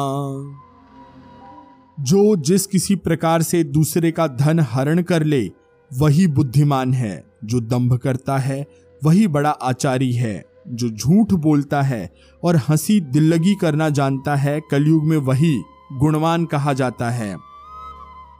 जो 2.00 2.36
जिस 2.36 2.66
किसी 2.66 2.96
प्रकार 2.96 3.42
से 3.42 3.64
दूसरे 3.64 4.10
का 4.10 4.26
धन 4.26 4.60
हरण 4.60 5.02
कर 5.02 5.24
ले, 5.24 5.50
वही 5.92 6.26
बुद्धिमान 6.26 6.94
है, 6.94 7.24
जो 7.44 7.60
दंभ 7.60 7.96
करता 7.96 8.38
है, 8.38 8.66
वही 9.04 9.26
बड़ा 9.26 9.50
आचारी 9.50 10.12
है। 10.12 10.51
जो 10.68 10.88
झूठ 10.88 11.32
बोलता 11.32 11.82
है 11.82 12.14
और 12.44 12.56
हँसी 12.56 13.00
दिल्लगी 13.00 13.54
करना 13.54 13.88
जानता 13.88 14.36
है, 14.36 14.60
कलयुग 14.70 15.04
में 15.04 15.16
वही 15.16 15.62
गुणवान 15.92 16.44
कहा 16.44 16.72
जाता 16.72 17.10
है। 17.10 17.36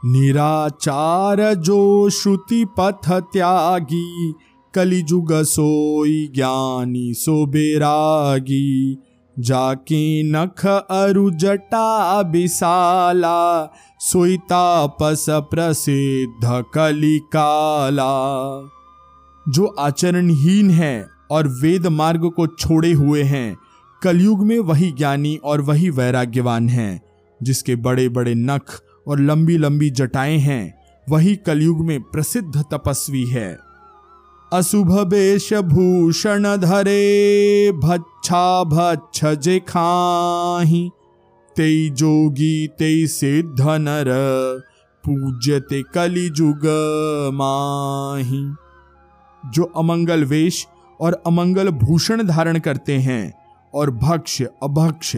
निराचार 0.05 1.55
जो 1.55 2.11
श्रुति 2.11 2.67
पथ 2.81 3.13
त्यागी, 3.13 4.35
कलिजुग 4.75 5.33
सोई 5.33 6.33
ज्ञानी 6.35 7.15
सो 7.15 7.47
बेरागी, 7.47 8.99
जाके 9.39 10.23
नख 10.23 10.67
अरु 10.67 11.31
जटा 11.31 12.21
विशाला 12.21 13.73
सोई 14.01 14.37
तापस 14.37 15.27
प्रसिद्ध 15.31 16.65
कलिकाला। 16.75 18.13
जो 19.49 19.67
आचरणहीन 19.67 20.71
है 20.71 21.12
और 21.33 21.49
वेद 21.49 21.87
मार्ग 21.87 22.31
को 22.31 22.47
छोड़े 22.47 22.93
हुए 22.93 23.23
हैं। 23.23 23.57
कलयुग 24.03 24.47
में 24.47 24.59
वही 24.59 24.91
ज्ञानी 24.93 25.37
और 25.45 25.61
वही 25.61 25.91
वैराग्यवान 25.91 26.69
हैं, 26.69 27.03
जिसके 27.43 27.77
बड़े 27.77 28.09
बड़े 28.09 28.35
नख 28.35 28.81
और 29.09 29.21
लंबी 29.21 29.57
लंबी 29.59 29.91
जटाएँ 29.91 30.39
हैं, 30.39 30.75
वही 31.09 31.37
कलयुग 31.37 31.85
में 31.87 32.01
प्रसिद्ध 32.01 32.65
तपस्वी 32.73 33.27
है। 33.27 33.59
अशुभ 34.53 34.93
वेश 34.93 35.53
भूषण 35.55 36.57
धरे 36.57 37.73
भच्छा 37.73 38.65
भच्छ 38.65 39.25
जे 39.25 39.59
खाही 39.59 40.91
तेई 41.57 41.91
जोगी 41.91 42.67
तेई 42.79 43.07
सिद्ध 43.07 43.61
नर, 43.61 44.09
पूज्यते 45.05 45.83
कलिजुग 45.83 46.61
माही। 47.35 48.45
जो 49.51 49.65
अमंगल 49.77 50.25
वेश 50.25 50.67
और 51.03 51.23
अमंगल 51.27 51.71
भूषण 51.71 52.23
धारण 52.23 52.59
करते 52.59 52.99
हैं 52.99 53.35
और 53.75 53.91
भक्ष 53.91 54.43
अभक्ष 54.43 55.17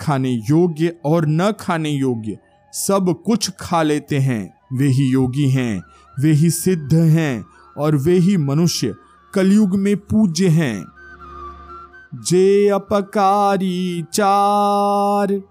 खाने 0.00 0.30
योग्य 0.30 0.96
और 1.04 1.26
न 1.26 1.52
खाने 1.52 1.90
योग्य, 1.90 2.38
सब 2.72 3.22
कुछ 3.26 3.50
खा 3.60 3.82
लेते 3.82 4.18
हैं। 4.18 4.54
वे 4.72 4.86
ही 4.86 5.10
योगी 5.10 5.50
हैं, 5.50 5.82
वे 6.20 6.32
ही 6.32 6.50
सिद्ध 6.50 6.94
हैं 6.94 7.44
और 7.78 7.96
वे 7.96 8.18
ही 8.18 8.36
मनुष्य, 8.36 8.94
कलयुग 9.34 9.76
में 9.76 9.96
पूज्य 9.96 10.48
हैं। 10.48 10.84
जे 12.14 12.68
अपकारी 12.68 14.04
चार, 14.12 15.42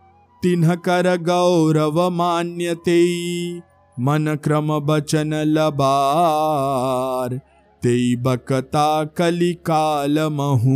तिन्ह 0.44 0.76
कर 0.76 1.18
गौरव 1.18 2.10
मान्यते, 2.10 3.60
मन 4.00 4.38
क्रम 4.44 4.80
बचन 4.80 5.34
लबार। 5.34 7.53
तेई 7.84 8.16
बकता 8.16 9.04
कलिकाल 9.04 10.20
महू 10.20 10.76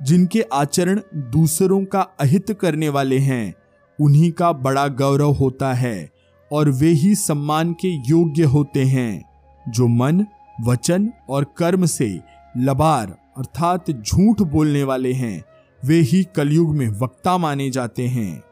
जिनके 0.00 0.42
आचरण 0.52 1.00
दूसरों 1.14 1.84
का 1.84 2.00
अहित 2.20 2.52
करने 2.60 2.88
वाले 2.88 3.18
हैं, 3.18 3.54
उन्हीं 4.00 4.32
का 4.32 4.52
बड़ा 4.52 4.88
गौरव 4.88 5.30
होता 5.30 5.72
है 5.72 6.10
और 6.52 6.70
वे 6.70 6.88
ही 6.88 7.14
सम्मान 7.14 7.72
के 7.72 7.88
योग्य 7.88 8.44
होते 8.44 8.84
हैं, 8.84 9.24
जो 9.68 9.86
मन, 9.86 10.24
वचन 10.64 11.12
और 11.28 11.46
कर्म 11.56 11.86
से 11.86 12.20
लबार 12.56 13.16
अर्थात 13.38 13.90
झूठ 13.90 14.42
बोलने 14.42 14.84
वाले 14.84 15.12
हैं, 15.12 15.44
वे 15.84 16.00
ही 16.00 16.24
कलयुग 16.36 16.76
में 16.76 16.88
वक्ता 16.88 17.38
माने 17.38 17.70
जाते 17.70 18.06
हैं। 18.08 18.42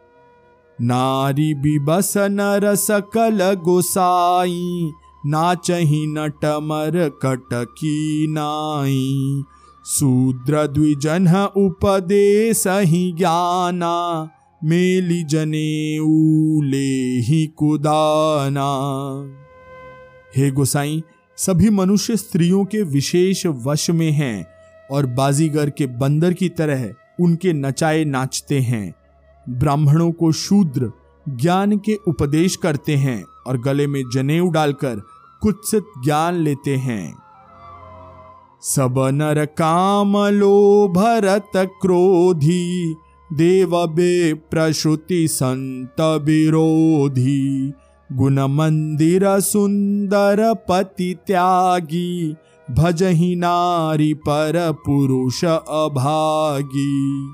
नारी 0.81 1.55
बिबस 1.55 2.13
नर 2.17 2.75
सकल 2.75 3.55
गोसाई 3.55 4.91
नाचही 5.27 6.07
नटमर 6.07 7.09
कटकी 7.23 8.27
नाई। 8.31 9.43
शूद्र 9.87 10.67
द्विजन 10.67 11.29
उपदेश 11.57 12.65
ही 12.67 13.13
ज्ञाना, 13.13 14.29
मेली 14.65 15.25
जने 15.25 15.99
उले 15.99 17.19
ही 17.21 17.47
कुदाना। 17.47 18.71
हे 20.37 20.51
गोसाई, 20.51 21.03
सभी 21.37 21.71
मनुष्य 21.71 22.17
स्त्रियों 22.17 22.65
के 22.65 22.83
विशेष 22.83 23.47
वश 23.47 23.91
में 23.91 24.11
हैं 24.11 24.47
और 24.91 25.07
बाजीगर 25.07 25.71
के 25.71 25.87
बंदर 25.87 26.33
की 26.33 26.49
तरह 26.49 26.95
उनके 27.21 27.53
नचाए 27.53 28.05
नाचते 28.05 28.61
हैं। 28.61 28.95
ब्राह्मणों 29.49 30.13
को 30.13 30.33
शूद्र 30.33 30.93
ज्ञान 31.29 31.79
के 31.79 31.95
उपदेश 32.09 32.57
करते 32.57 32.97
हैं 32.97 33.25
और 33.47 33.61
गले 33.61 33.87
में 33.87 34.03
जनेऊ 34.15 34.49
डालकर 34.49 35.03
कुत्सित 35.43 35.85
ज्ञान 36.05 36.35
लेते 36.35 36.77
हैं। 36.77 37.19
सब 38.63 38.95
नर 39.15 39.45
काम 39.45 40.17
लो 40.17 40.89
भरत 40.89 41.51
क्रोधी, 41.57 42.95
देव 43.33 43.87
बे 43.87 44.35
प्रसुति 44.35 45.29
संत 45.29 46.01
विरोधी। 46.01 47.73
गुण 48.13 48.39
मंदिर 48.39 49.41
सुंदर 49.41 50.55
पति 50.55 51.17
त्यागी 51.27 52.37
भजही 52.71 53.37
नारी 53.37 54.15
पर 54.15 54.73
पुरुष 54.73 55.45
अभागी। 55.45 57.29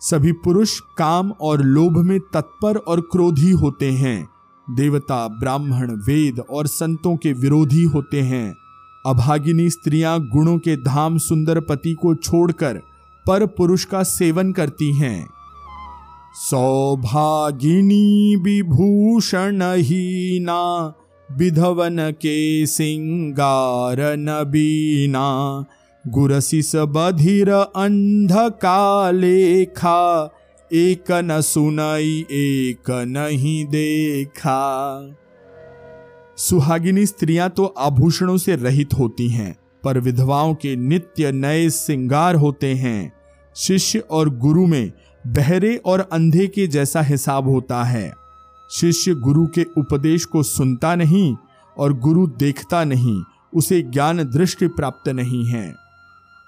सभी 0.00 0.32
पुरुष 0.32 0.80
काम 0.98 1.30
और 1.30 1.60
लोभ 1.62 1.96
में 1.98 2.20
तत्पर 2.20 2.76
और 2.76 3.00
क्रोधी 3.00 3.50
होते 3.50 3.90
हैं। 3.90 4.31
देवता, 4.70 5.28
ब्राह्मण, 5.28 5.90
वेद 5.90 6.42
और 6.50 6.66
संतों 6.66 7.16
के 7.16 7.32
विरोधी 7.32 7.82
होते 7.82 8.20
हैं। 8.20 8.56
अभागिनी 9.06 9.70
स्त्रियाँ 9.70 10.20
गुणों 10.20 10.58
के 10.58 10.76
धाम 10.76 11.18
सुंदर 11.18 11.60
पति 11.60 11.94
को 11.94 12.14
छोड़कर 12.14 12.80
पर 13.26 13.46
पुरुष 13.46 13.84
का 13.84 14.02
सेवन 14.02 14.52
करती 14.52 14.92
हैं। 14.92 15.28
सौभागिनी 16.34 18.36
विभूषण 18.36 19.62
हीना, 19.62 20.94
विधवन 21.32 22.10
के 22.10 22.66
सिंगार 22.66 23.96
नबीना, 24.00 25.64
गुरसिस 26.08 26.76
बधिर 26.76 27.52
अंध 27.52 28.32
कालेखा 28.32 30.30
एक 30.74 31.10
न 31.12 31.40
सुनाई 31.40 32.24
एक 32.30 32.90
नहीं 33.08 33.64
देखा 33.66 34.60
सुहागिनी 36.38 37.04
स्त्रियाँ 37.06 37.48
तो 37.50 37.64
आभूषणों 37.78 38.36
से 38.36 38.56
रहित 38.56 38.94
होती 38.94 39.28
हैं 39.28 39.54
पर 39.84 39.98
विधवाओं 39.98 40.54
के 40.54 40.74
नित्य 40.76 41.32
नए 41.32 41.68
श्रृंगार 41.70 42.34
होते 42.34 42.74
हैं 42.74 43.12
शिष्य 43.56 43.98
और 43.98 44.30
गुरु 44.36 44.66
में 44.66 44.92
बहरे 45.26 45.76
और 45.76 46.08
अंधे 46.12 46.46
के 46.46 46.66
जैसा 46.66 47.00
हिसाब 47.00 47.48
होता 47.48 47.82
है 47.84 48.12
शिष्य 48.70 49.14
गुरु 49.14 49.46
के 49.46 49.66
उपदेश 49.78 50.24
को 50.24 50.42
सुनता 50.42 50.94
नहीं 50.94 51.34
और 51.76 51.98
गुरु 51.98 52.26
देखता 52.26 52.84
नहीं 52.84 53.22
उसे 53.54 53.82
ज्ञान 53.82 54.24
दृष्टि 54.24 54.66
प्राप्त 54.68 55.08
नहीं 55.08 55.44
है 55.44 55.81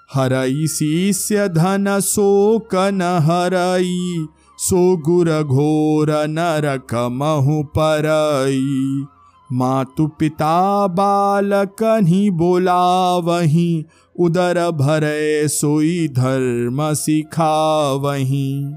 हरई 0.09 0.67
शिष्य 0.67 1.47
धन 1.49 1.99
शोक 1.99 2.75
न 2.75 3.01
हरई, 3.23 4.27
सो 4.59 4.97
गुर 4.97 5.31
घोर 5.43 6.11
नरक 6.27 6.93
महु 7.11 7.63
परई। 7.77 9.05
मातु 9.49 10.07
पिता 10.19 10.87
बालक 10.87 11.83
ही 12.03 12.29
बोला 12.31 13.17
वही 13.17 13.85
उदर 14.15 14.59
भरे 14.71 15.47
सोई 15.47 16.07
धर्म 16.07 16.93
सिखा 16.93 17.51
वही 17.93 18.73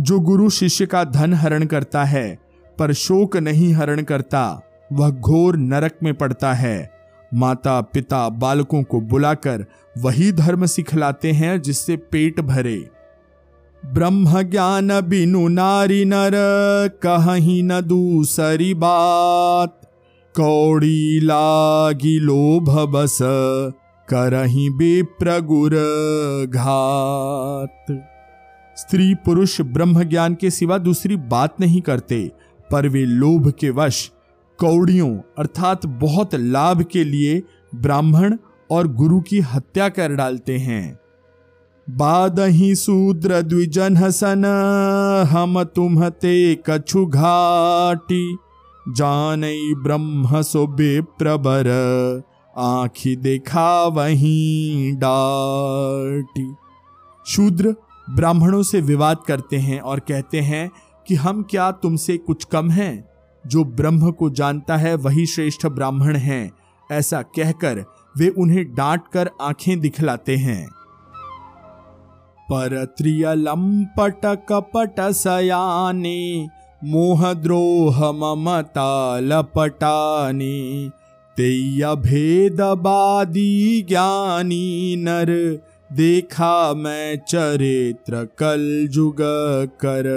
जो 0.00 0.20
गुरु 0.20 0.48
शिष्य 0.50 0.86
का 0.86 1.04
धन 1.04 1.34
हरण 1.34 1.64
करता 1.64 2.04
है, 2.04 2.38
पर 2.78 2.92
शोक 2.92 3.36
नहीं 3.36 3.72
हरण 3.72 4.02
करता, 4.02 4.60
वह 4.92 5.10
घोर 5.10 5.56
नरक 5.56 5.98
में 6.02 6.14
पड़ता 6.14 6.52
है। 6.52 6.90
माता 7.34 7.80
पिता 7.80 8.28
बालकों 8.28 8.82
को 8.82 9.00
बुलाकर 9.00 9.64
वही 9.98 10.32
धर्म 10.32 10.66
सिखलाते 10.66 11.32
हैं 11.32 11.62
जिससे 11.62 11.96
पेट 11.96 12.40
भरे। 12.40 12.88
ब्रह्म 13.86 14.42
ज्ञान 14.42 15.00
बिनु 15.00 15.48
नारी 15.48 16.04
नर, 16.04 16.30
कहीं 17.06 17.62
न 17.62 17.80
दूसरी 17.80 18.74
बात। 18.74 19.80
कौड़ी 20.36 21.20
लागी 21.20 22.18
लोभ 22.18 22.70
बस, 22.70 23.18
करही 24.08 24.70
बेप्रगुर 24.70 25.70
घात। 26.54 27.86
स्त्री 28.76 29.14
पुरुष 29.14 29.60
ब्रह्म 29.60 30.04
ज्ञान 30.04 30.34
के 30.34 30.50
सिवा 30.50 30.78
दूसरी 30.78 31.16
बात 31.16 31.60
नहीं 31.60 31.80
करते, 31.80 32.30
पर 32.70 32.88
वे 32.88 33.04
लोभ 33.04 33.52
के 33.60 33.70
वश 33.70 34.10
कौड़ियों, 34.58 35.18
अर्थात 35.38 35.86
बहुत 35.86 36.34
लाभ 36.34 36.82
के 36.82 37.04
लिए 37.04 37.42
ब्राह्मण 37.74 38.36
और 38.72 38.88
गुरु 38.88 39.20
की 39.20 39.40
हत्या 39.40 39.88
कर 39.88 40.14
डालते 40.14 40.58
हैं। 40.58 40.98
बाद 41.90 42.40
ही 42.40 42.74
शूद्र 42.74 43.42
द्विजन 43.42 43.96
हसन, 43.96 44.44
हम 45.28 45.62
तुम 45.64 46.08
ते 46.08 46.54
कछु 46.66 47.06
घाटी। 47.06 48.36
जान 48.88 49.42
ब्रह्म 49.82 50.42
सो 50.42 50.66
बेप्रबर 50.66 51.68
आखी 52.58 53.16
देखा 53.16 53.84
वहीं 53.84 54.92
डाटी। 54.96 56.54
शूद्र 57.26 57.74
ब्राह्मणों 58.10 58.62
से 58.62 58.80
विवाद 58.80 59.18
करते 59.28 59.56
हैं 59.56 59.80
और 59.80 60.00
कहते 60.00 60.40
हैं 60.40 60.70
कि 61.06 61.14
हम 61.14 61.42
क्या 61.42 61.70
तुमसे 61.70 62.16
कुछ 62.16 62.44
कम 62.44 62.70
हैं? 62.70 63.08
जो 63.46 63.64
ब्रह्म 63.64 64.10
को 64.10 64.30
जानता 64.30 64.76
है 64.76 64.94
वही 64.94 65.26
श्रेष्ठ 65.26 65.66
ब्राह्मण 65.66 66.16
हैं, 66.16 66.52
ऐसा 66.92 67.22
कहकर 67.22 67.84
वे 68.18 68.28
उन्हें 68.28 68.64
डांट 68.74 69.02
कर 69.12 69.30
आँखें 69.40 69.80
दिखलाते 69.80 70.36
हैं। 70.36 70.66
पर 72.48 72.84
त्रियलंपट 72.98 74.26
कपट 74.48 75.00
सयाने 75.00 76.48
मोह 76.84 77.32
द्रोह 77.34 78.00
ममता 78.12 79.18
लपटाने 79.20 80.88
तेय 81.36 81.84
भेदबादी 81.96 83.82
ज्ञानी 83.82 84.96
नर, 84.98 85.30
देखा 85.92 86.74
मैं 86.74 87.16
चरित्र 87.28 88.24
कल 88.38 88.88
जुग 88.90 89.16
कर 89.84 90.08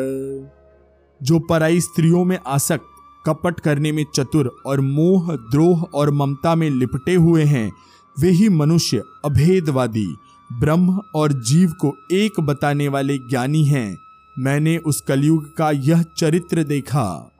जो 1.21 1.39
पराई 1.39 1.79
स्त्रियों 1.81 2.23
में 2.25 2.38
आसक्त 2.47 2.94
कपट 3.26 3.60
करने 3.60 3.92
में 3.92 4.06
चतुर 4.16 4.56
और 4.66 4.82
मोह, 4.82 5.36
द्रोह 5.36 5.82
और 5.94 6.12
ममता 6.12 6.56
में 6.56 6.70
लिपटे 6.70 7.16
हुए 7.16 7.44
हैं। 7.44 7.72
वे 8.20 8.30
ही 8.30 8.50
मनुष्य, 8.50 9.02
अभेदवादी, 9.26 10.16
ब्रह्म 10.60 11.02
और 11.16 11.34
जीव 11.34 11.72
को 11.72 11.94
एक 12.12 12.40
बताने 12.40 12.88
वाले 12.88 13.18
ज्ञानी 13.18 13.66
हैं। 13.66 13.98
मैंने 14.40 14.78
उस 14.78 15.02
कलयुग 15.02 15.58
का 15.58 15.72
यह 15.72 16.04
चरित्र 16.18 16.64
देखा। 16.64 17.32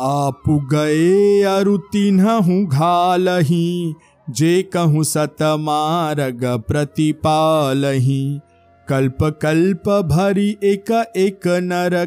आप 0.00 0.42
गए 0.48 1.42
अरु 1.42 1.78
तिन्हु 1.78 2.66
घालही, 2.66 3.94
जे 4.30 4.62
कहूँ 4.62 5.04
सत 5.04 5.36
मार्ग 5.42 6.62
प्रतिपालही। 6.68 8.40
कल्प 8.88 9.38
कल्प 9.42 9.88
भरी 9.88 10.56
एक 10.64 11.12
एक 11.16 11.40
नर 11.46 12.06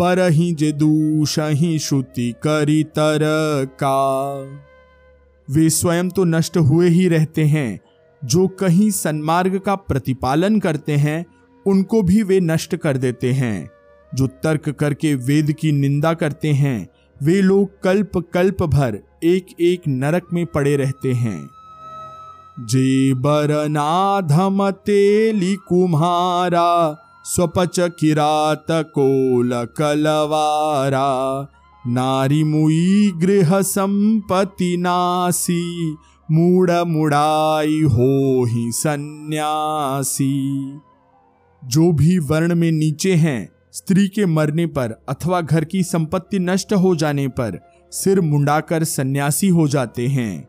का 0.00 0.14
पर 0.14 0.30
ही 0.30 0.52
जे 0.52 0.72
दूष 0.72 1.38
ही 1.38 1.78
श्रुति 1.78 2.34
करी 2.42 2.84
तर 2.84 3.18
का 3.82 4.34
वे 5.50 5.70
स्वयं 5.70 6.08
तो 6.08 6.24
नष्ट 6.24 6.56
हुए 6.56 6.88
ही 6.88 7.08
रहते 7.08 7.44
हैं, 7.44 7.80
जो 8.24 8.48
कहीं 8.48 8.90
सन्मार्ग 8.90 9.58
का 9.58 9.74
प्रतिपालन 9.74 10.60
करते 10.60 10.92
हैं, 10.92 11.26
उनको 11.66 12.02
भी 12.02 12.22
वे 12.22 12.40
नष्ट 12.40 12.76
कर 12.76 12.96
देते 12.96 13.32
हैं। 13.32 13.70
जो 14.14 14.26
तर्क 14.26 14.68
करके 14.68 15.14
वेद 15.14 15.52
की 15.52 15.72
निंदा 15.72 16.14
करते 16.14 16.52
हैं, 16.52 16.88
वे 17.22 17.42
लोग 17.42 17.82
कल्प 17.82 18.18
कल्प 18.18 18.62
भर 18.62 18.98
एक 19.24 19.46
एक 19.60 19.80
नरक 19.88 20.26
में 20.32 20.46
पड़े 20.46 20.76
रहते 20.76 21.12
हैं। 21.12 21.50
जे 22.60 23.14
बरनाधम 23.14 24.70
तेली 24.70 25.56
कुम्हारा 25.56 27.04
स्वपच 27.30 27.80
किरात 27.80 28.66
कोल 28.70 29.64
कलवारा 29.64 31.48
नारी 31.86 32.44
मुई 32.44 33.12
गृह 33.16 33.60
संपत्ति 33.60 34.76
नासी 34.76 35.96
मूड 36.30 36.70
मुड़ाई 36.70 37.68
हो 37.68 38.44
ही 38.44 38.72
सन्यासी। 38.72 40.80
जो 41.64 41.92
भी 41.92 42.18
वर्ण 42.18 42.54
में 42.54 42.72
नीचे 42.72 43.14
हैं, 43.14 43.52
स्त्री 43.72 44.08
के 44.08 44.26
मरने 44.26 44.66
पर 44.66 45.04
अथवा 45.08 45.40
घर 45.40 45.64
की 45.64 45.82
संपत्ति 45.82 46.38
नष्ट 46.38 46.72
हो 46.72 46.96
जाने 46.96 47.28
पर 47.28 47.60
सिर 47.92 48.20
मुंडाकर 48.20 48.84
सन्यासी 48.84 49.48
हो 49.48 49.68
जाते 49.68 50.06
हैं। 50.06 50.48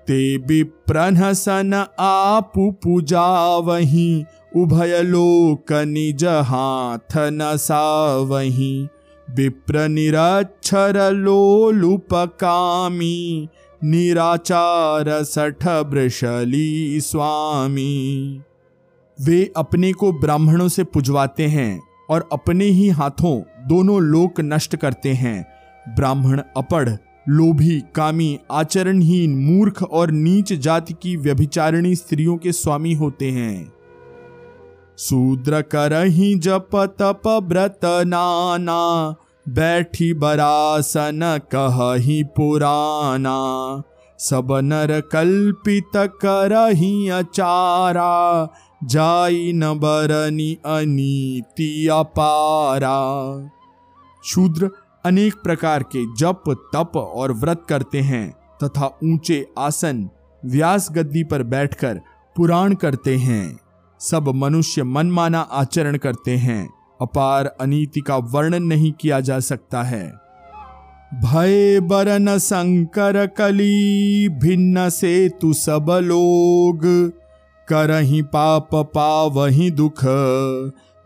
ते 0.00 0.36
विप्रन 0.36 1.32
सन 1.32 1.86
आप 2.00 2.52
पूजा 2.56 3.56
वही 3.56 4.24
उभय 4.56 5.02
लोक 5.02 5.72
निज 5.72 6.24
हाथ 6.24 7.16
न 7.16 7.58
वही 8.30 8.88
विप्र 9.30 9.88
निरक्षर 9.88 11.12
लोलुपकामी, 11.12 13.48
निराचार 13.84 15.24
सठ 15.24 15.66
वृषली 15.66 17.00
स्वामी। 17.00 18.40
वे 19.20 19.52
अपने 19.56 19.92
को 19.92 20.12
ब्राह्मणों 20.12 20.68
से 20.68 20.84
पुजवाते 20.84 21.46
हैं 21.46 21.80
और 22.10 22.28
अपने 22.32 22.64
ही 22.64 22.88
हाथों 22.88 23.68
दोनों 23.68 24.02
लोक 24.02 24.40
नष्ट 24.40 24.76
करते 24.76 25.08
हैं। 25.08 25.46
ब्राह्मण 25.96 26.40
अपढ़, 26.56 26.88
लोभी, 27.28 27.82
कामी, 27.94 28.38
आचरणहीन, 28.52 29.44
मूर्ख 29.44 29.82
और 29.82 30.10
नीच 30.10 30.52
जाति 30.52 30.94
की 31.02 31.16
व्यभिचारिणी 31.16 31.94
स्त्रियों 31.94 32.36
के 32.36 32.52
स्वामी 32.52 32.94
होते 32.94 33.30
हैं। 33.30 33.79
शूद्र 35.00 35.60
कर 35.62 35.92
ही 36.06 36.34
जप 36.34 36.70
तप 36.98 37.26
व्रत 37.44 37.80
नाना, 37.84 38.80
बैठी 39.48 40.12
बरासन 40.14 41.20
कही 41.54 42.22
पुराना। 42.24 43.36
सब 44.18 44.48
नर 44.62 45.00
कल्पित 45.00 45.96
करही 45.96 47.08
अचारा, 47.08 48.48
जाई 48.84 49.52
न 49.54 49.72
बरनी 49.78 50.52
अनीति 50.66 51.88
अपारा। 51.92 52.98
शूद्र 54.24 54.70
अनेक 55.04 55.34
प्रकार 55.34 55.82
के 55.82 56.04
जप, 56.16 56.42
तप 56.74 56.96
और 56.96 57.32
व्रत 57.32 57.62
करते 57.68 58.00
हैं 58.00 58.30
तथा 58.64 58.86
ऊँचे 59.04 59.46
आसन 59.58 60.08
व्यास 60.44 60.88
गद्दी 60.92 61.24
पर 61.24 61.42
बैठकर 61.42 62.00
पुराण 62.36 62.74
करते 62.74 63.16
हैं। 63.16 63.69
सब 64.00 64.28
मनुष्य 64.28 64.82
मनमाना 64.82 65.40
आचरण 65.40 65.96
करते 65.96 66.36
हैं। 66.36 66.70
अपार 67.02 67.46
अनीति 67.46 68.00
का 68.00 68.16
वर्णन 68.16 68.62
नहीं 68.62 68.92
किया 68.92 69.20
जा 69.20 69.40
सकता 69.40 69.82
है। 69.82 70.12
भय 71.14 71.80
बरन 71.80 72.38
संकर 72.38 73.26
कली, 73.26 74.28
भिन्न 74.28 74.88
से 74.88 75.28
तु 75.28 75.52
सब 75.52 76.00
लोग। 76.02 77.10
करही 77.68 78.22
पाप 78.22 78.68
पावही 78.74 79.70
दुख, 79.70 80.04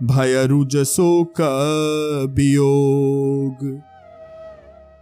भय 0.03 0.47
रुज 0.47 0.77
शोक 0.77 1.41
वियोग। 2.31 3.81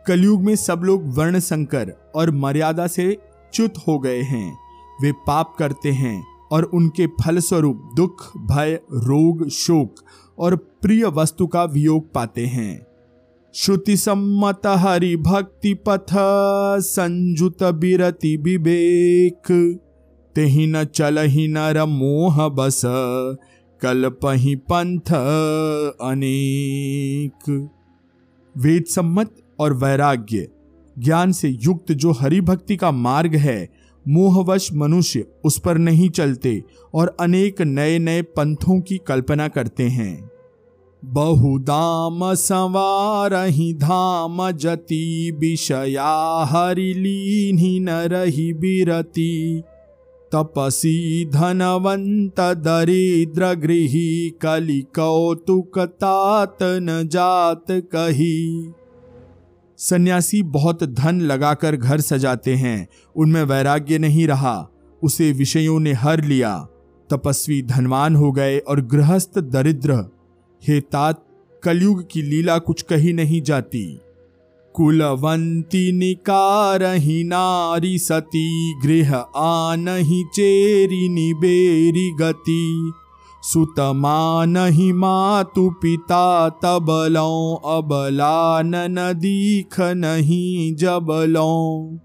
कलयुग 0.07 0.43
में 0.43 0.57
सब 0.57 0.81
लोग 0.85 1.19
वर्ण 1.19 1.39
संकर 1.39 2.13
और 2.15 2.31
मर्यादा 2.31 2.87
से 2.87 3.19
च्युत 3.53 3.75
हो 3.89 3.99
गए 3.99 4.23
हैं। 4.23 4.59
वे 5.03 5.13
पाप 5.13 5.55
करते 5.59 5.91
हैं। 5.91 6.32
और 6.53 6.63
उनके 6.63 7.07
फलस्वरूप 7.07 7.91
दुख, 7.97 8.37
भय, 8.37 8.81
रोग, 8.93 9.49
शोक 9.49 9.95
और 10.39 10.57
प्रिय 10.57 11.05
वस्तु 11.05 11.47
का 11.47 11.65
वियोग 11.65 12.13
पाते 12.13 12.47
हैं। 12.47 12.87
श्रुति 13.55 13.97
सम्मत 13.97 14.67
हरि 14.67 15.17
भक्ति 15.17 15.75
पथ 15.75 16.13
संजुत 16.79 17.63
बिरति 17.63 18.37
विवेक। 18.37 19.79
तेहि 20.35 20.67
न 20.67 20.85
चलहि 20.85 21.49
नर 21.49 21.85
मोह 21.85 22.49
बस 22.49 22.83
कल्पहि 23.83 24.55
पंथ 24.55 25.13
अनेक। 26.01 27.69
वेद 28.59 28.85
सम्मत 28.85 29.35
और 29.61 29.73
वैराग्य, 29.73 30.49
ज्ञान 30.99 31.33
से 31.33 31.49
युक्त 31.49 31.93
जो 31.93 32.13
हरि 32.13 32.41
भक्ति 32.41 32.77
का 32.77 32.91
मार्ग 32.91 33.37
है 33.37 33.82
मोहवश 34.09 34.73
मनुष्य 34.73 35.25
उस 35.45 35.59
पर 35.59 35.79
नहीं 35.79 36.11
चलते 36.11 36.63
और 36.95 37.17
अनेक 37.21 37.63
नए 37.63 37.99
नए 37.99 38.23
पंथों 38.23 38.81
की 38.81 39.01
कल्पना 39.07 39.49
करते 39.49 39.83
हैं। 39.83 40.31
बहुदाम 41.05 42.35
संवारहि 42.35 43.75
धाम 43.75 44.51
जति, 44.51 45.37
विषया 45.39 46.45
हरिलीनि 46.45 47.81
न 47.81 47.91
रही 47.91 48.53
बिरति 48.53 49.63
तपसी 50.35 51.25
धनवंत 51.25 52.41
दरिद्र 52.41 53.55
गृही, 53.55 54.31
कलि 54.31 54.85
न 56.65 57.09
जात 57.13 57.65
कही। 57.71 58.73
सन्यासी 59.83 60.43
बहुत 60.43 60.85
धन 60.85 61.21
लगाकर 61.21 61.77
घर 61.77 62.01
सजाते 62.01 62.55
हैं। 62.55 62.89
उनमें 63.17 63.43
वैराग्य 63.43 63.99
नहीं 63.99 64.27
रहा। 64.27 64.69
उसे 65.03 65.33
विषयों 65.33 65.81
ने 65.81 65.93
हर 65.93 66.25
लिया। 66.25 66.67
तपस्वी 67.11 67.63
धनवान 67.63 68.17
हो 68.17 68.33
गए 68.33 68.59
और 68.59 68.81
गृहस्थ 68.81 69.39
दरिद्र। 69.39 69.93
हे 70.69 70.81
तात, 70.81 71.27
कलयुग 71.63 72.05
की 72.13 72.23
लीला 72.23 72.59
कुछ 72.59 72.83
कही 72.83 73.13
नहीं 73.13 73.43
जाती। 73.43 74.01
कुलवंती 74.75 75.93
निकारही 75.93 77.25
नारी 77.25 77.99
सती, 77.99 78.75
गृह 78.83 79.17
आनहि 79.37 80.25
चेरी 80.35 81.09
निबेरी 81.09 82.11
गति। 82.11 82.93
सुतमानहि 83.45 84.93
मातु 84.93 85.71
पिता 85.71 86.49
तबलों, 86.49 87.57
अबलान 87.79 88.71
नदीख 88.75 89.81
नहीं 89.81 90.75
जबलों। 90.75 91.99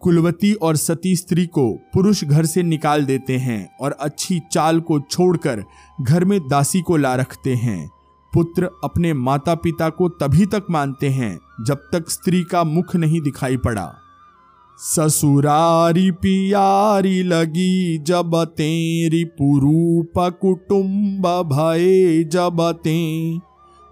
कुलवती 0.00 0.52
और 0.52 0.76
सती 0.76 1.16
स्त्री 1.16 1.46
को 1.46 1.72
पुरुष 1.94 2.24
घर 2.24 2.46
से 2.46 2.62
निकाल 2.62 3.04
देते 3.04 3.36
हैं 3.36 3.76
और 3.80 3.92
अच्छी 3.92 4.40
चाल 4.52 4.80
को 4.80 5.00
छोड़कर 5.00 5.64
घर 6.00 6.24
में 6.24 6.48
दासी 6.48 6.80
को 6.80 6.96
ला 6.96 7.14
रखते 7.14 7.54
हैं। 7.54 7.90
पुत्र 8.34 8.70
अपने 8.84 9.14
माता 9.14 9.54
पिता 9.54 9.88
को 9.88 10.08
तभी 10.08 10.46
तक 10.46 10.66
मानते 10.70 11.08
हैं 11.08 11.38
जब 11.64 11.76
तक 11.92 12.10
स्त्री 12.10 12.42
का 12.42 12.64
मुख 12.64 12.96
नहीं 12.96 13.20
दिखाई 13.20 13.56
पड़ा। 13.56 13.94
ससुरारी 14.78 16.10
पियारी 16.10 17.22
लगी 17.22 17.98
जब 17.98 18.44
तेरी 18.44 19.24
पुरूप 19.24 20.38
कुटुंब 20.40 21.26
भये 21.26 22.24
जब 22.24 22.80
ते। 22.84 23.34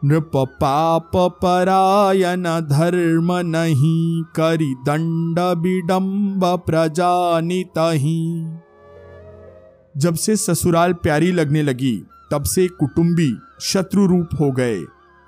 नृप 0.04 0.30
पाप 0.36 1.10
परायण 1.16 2.42
धर्म 2.42 3.32
नहीं 3.32 4.22
करी 4.22 4.74
दंड 4.74 5.38
विडम्ब 5.38 6.44
प्रजानित 6.66 7.78
जब 9.96 10.14
से 10.14 10.36
ससुराल 10.36 10.92
प्यारी 10.92 11.32
लगने 11.32 11.62
लगी, 11.62 12.02
तब 12.30 12.42
से 12.42 12.66
कुटुंबी 12.66 13.36
शत्रु 13.60 14.06
रूप 14.06 14.28
हो 14.40 14.50
गए। 14.50 14.80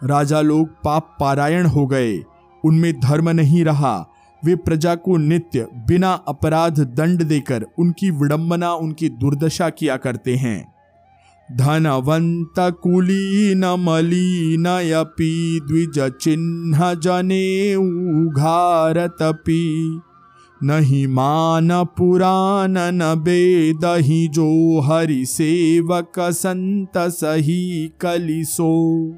राजा 0.05 0.41
लोग 0.41 0.69
पाप 0.69 1.17
पारायण 1.21 1.67
हो 1.67 1.87
गए। 1.87 2.25
उनमें 2.65 3.01
धर्म 3.01 3.31
नहीं 3.31 3.65
रहा। 3.65 4.09
वे 4.45 4.57
प्रजा 4.57 4.95
को 4.95 5.17
नित्य, 5.17 5.67
बिना 5.89 6.13
अपराध 6.29 6.81
दंड 6.81 7.23
देकर 7.23 7.67
उनकी 7.79 8.11
विडंबना, 8.11 8.73
उनकी 8.73 9.09
दुर्दशा 9.09 9.71
किया 9.71 9.97
करते 9.97 10.37
हैं। 10.37 10.77
धनवंत 11.57 12.55
कुलीन 12.59 13.65
मलीन 13.79 14.67
यपि 14.67 15.61
द्विज 15.69 16.13
चिन्ह 16.21 16.95
जने 16.95 17.75
उघारतपि 17.75 19.63
नहीं 20.63 21.07
मान 21.07 21.69
पुराण 21.85 22.75
न 22.79 23.15
बेदही 23.19 24.29
जो 24.29 24.81
हरि 24.81 25.27
सेवक 25.27 26.13
संत 26.19 26.99
सही 26.99 27.93
कलिसो। 28.01 29.11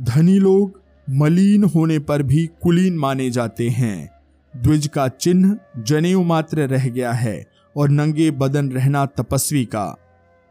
धनी 0.00 0.38
लोग 0.38 0.80
मलिन 1.10 1.64
होने 1.64 1.98
पर 1.98 2.22
भी 2.22 2.46
कुलीन 2.62 2.96
माने 2.96 3.30
जाते 3.30 3.68
हैं। 3.68 4.13
द्विज 4.56 4.86
का 4.86 5.08
चिन्ह 5.08 5.56
जनेऊ 5.78 6.22
मात्र 6.22 6.58
रह 6.58 6.88
गया 6.88 7.12
है 7.12 7.46
और 7.76 7.88
नंगे 7.88 8.30
बदन 8.30 8.70
रहना 8.70 9.06
तपस्वी 9.06 9.64
का। 9.64 9.98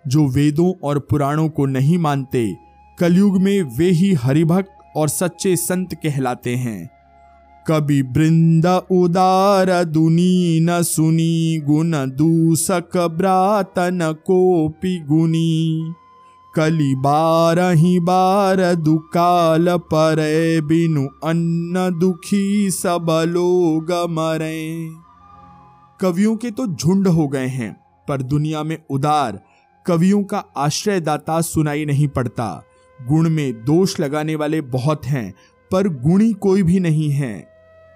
जो 0.07 0.27
वेदों 0.27 0.73
और 0.83 0.99
पुराणों 0.99 1.49
को 1.49 1.65
नहीं 1.65 1.97
मानते, 1.97 2.55
कलयुग 2.99 3.41
में 3.41 3.77
वे 3.77 3.89
ही 3.89 4.13
हरिभक्त 4.13 4.69
और 4.95 5.09
सच्चे 5.09 5.55
संत 5.55 5.93
कहलाते 5.93 6.55
हैं। 6.55 6.89
कभी 7.67 8.03
बृंद 8.03 8.65
उदार 8.91 9.83
दुनी 9.83 10.59
न 10.61 10.83
सुनी, 10.83 11.59
गुण 11.59 11.91
दूसक 11.91 12.97
ब्रातन 12.97 13.99
कोपी 14.03 14.99
गुनी। 14.99 15.93
कली 16.55 16.95
बार 16.95 17.59
ही 17.73 17.99
बार 17.99 18.59
दुकाल 18.75 19.67
पर, 19.77 20.15
बिनु 20.63 21.05
अन्न 21.23 21.89
दुखी 21.99 22.71
सब 22.71 23.07
लोग 23.27 23.91
मरे। 24.09 24.89
कवियों 25.99 26.35
के 26.35 26.51
तो 26.51 26.67
झुंड 26.67 27.07
हो 27.07 27.27
गए 27.27 27.47
हैं, 27.47 27.75
पर 28.07 28.21
दुनिया 28.21 28.63
में 28.63 28.77
उदार, 28.89 29.39
कवियों 29.85 30.23
का 30.23 30.43
आश्रयदाता 30.57 31.39
सुनाई 31.41 31.85
नहीं 31.85 32.07
पड़ता। 32.07 32.63
गुण 32.99 33.29
में 33.29 33.53
दोष 33.65 33.99
लगाने 33.99 34.35
वाले 34.35 34.61
बहुत 34.61 35.05
हैं, 35.05 35.33
पर 35.71 35.87
गुणी 35.87 36.31
कोई 36.33 36.63
भी 36.63 36.79
नहीं 36.79 37.09
है। 37.09 37.33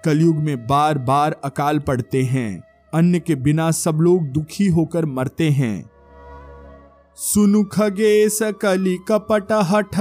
कलयुग 0.04 0.36
में 0.36 0.66
बार 0.66 0.98
बार 0.98 1.36
अकाल 1.44 1.78
पड़ते 1.78 2.22
हैं, 2.22 2.62
अन्न 2.94 3.18
के 3.18 3.34
बिना 3.34 3.70
सब 3.70 3.98
लोग 4.00 4.26
दुखी 4.28 4.66
होकर 4.68 5.06
मरते 5.06 5.50
हैं। 5.50 5.90
सुनु 7.20 7.64
खगेश 7.64 8.38
कपट 9.08 9.52
हठ 9.52 9.96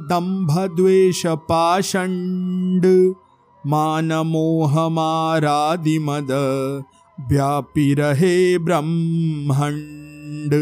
दंभ 0.00 0.76
द्वेष 0.76 1.26
पाषंड 1.26 3.14
मान 3.66 4.12
मोह 4.12 4.88
मारादि 4.88 5.98
मद 5.98 6.28
व्यापी 7.30 7.94
रहे 7.94 8.58
ब्रह्मंड 8.58 10.54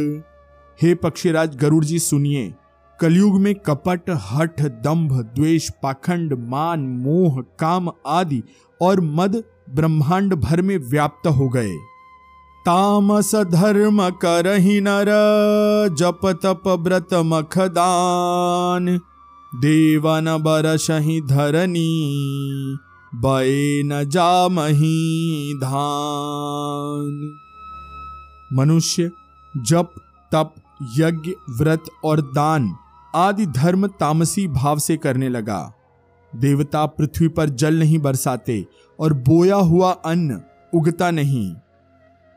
हे 0.83 0.95
पक्षीराज 0.95 1.57
गरुड़ 1.57 1.85
जी 1.85 1.99
सुनिए। 1.99 2.55
कलयुग 3.01 3.41
में 3.41 3.55
कपट, 3.55 4.11
हठ 4.11 4.63
दंभ 4.63 5.13
द्वेष 5.13 5.71
पाखंड 5.83 6.47
मान, 6.49 6.81
मोह, 6.81 7.41
काम 7.59 7.91
आदि 8.07 8.43
और 8.83 9.01
मद 9.01 9.45
ब्रह्मांड 9.71 10.35
भर 10.35 10.63
में 10.63 10.79
व्याप्त 10.79 11.27
हो 11.27 11.49
गए। 11.49 11.92
तामस 12.67 13.35
धर्म 13.35 14.11
करही 14.11 14.81
नर, 14.81 15.07
जप 15.99 16.21
तप 16.25 16.63
व्रत 16.67 17.09
मखदान। 17.15 19.01
देवन 19.55 20.25
बरसही 20.41 21.21
धरनी 21.21 22.13
बे 23.15 23.83
न 23.83 24.05
जामही 24.05 25.55
धान। 25.57 27.39
मनुष्य, 28.53 29.11
जप, 29.57 29.91
तप, 30.33 30.55
यज्ञ, 30.99 31.31
व्रत 31.51 31.85
और 32.05 32.21
दान 32.21 32.77
आदि 33.15 33.47
धर्म 33.47 33.87
तामसी 33.87 34.49
भाव 34.49 34.79
से 34.79 34.97
करने 34.97 35.29
लगा। 35.29 35.73
देवता 36.37 36.87
पृथ्वी 36.87 37.29
पर 37.29 37.49
जल 37.49 37.75
नहीं 37.75 37.99
बरसाते 37.99 38.67
और 39.01 39.13
बोया 39.13 39.57
हुआ 39.57 39.93
अन्न 39.93 40.41
उगता 40.75 41.11
नहीं। 41.11 41.55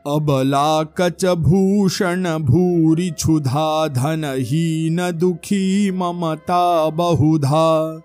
अबला 0.06 0.82
कच 0.82 1.24
भूषण 1.24 2.38
भूरी 2.38 3.10
क्षुधा 3.10 3.88
धन 3.88 4.24
ही 4.38 4.90
न 4.90 5.10
दुखी 5.10 5.90
ममता 5.90 6.90
बहुधा। 6.90 8.00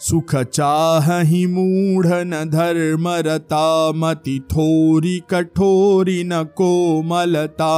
सुख 0.00 0.36
चाह 0.36 1.12
मूढ़ 1.46 2.06
न 2.06 2.44
धर्म 2.50 3.08
रता 3.08 3.92
मति 3.92 4.40
थोरी 4.52 5.22
कठोरी 5.30 6.24
न 6.24 6.42
कोमलता। 6.44 7.72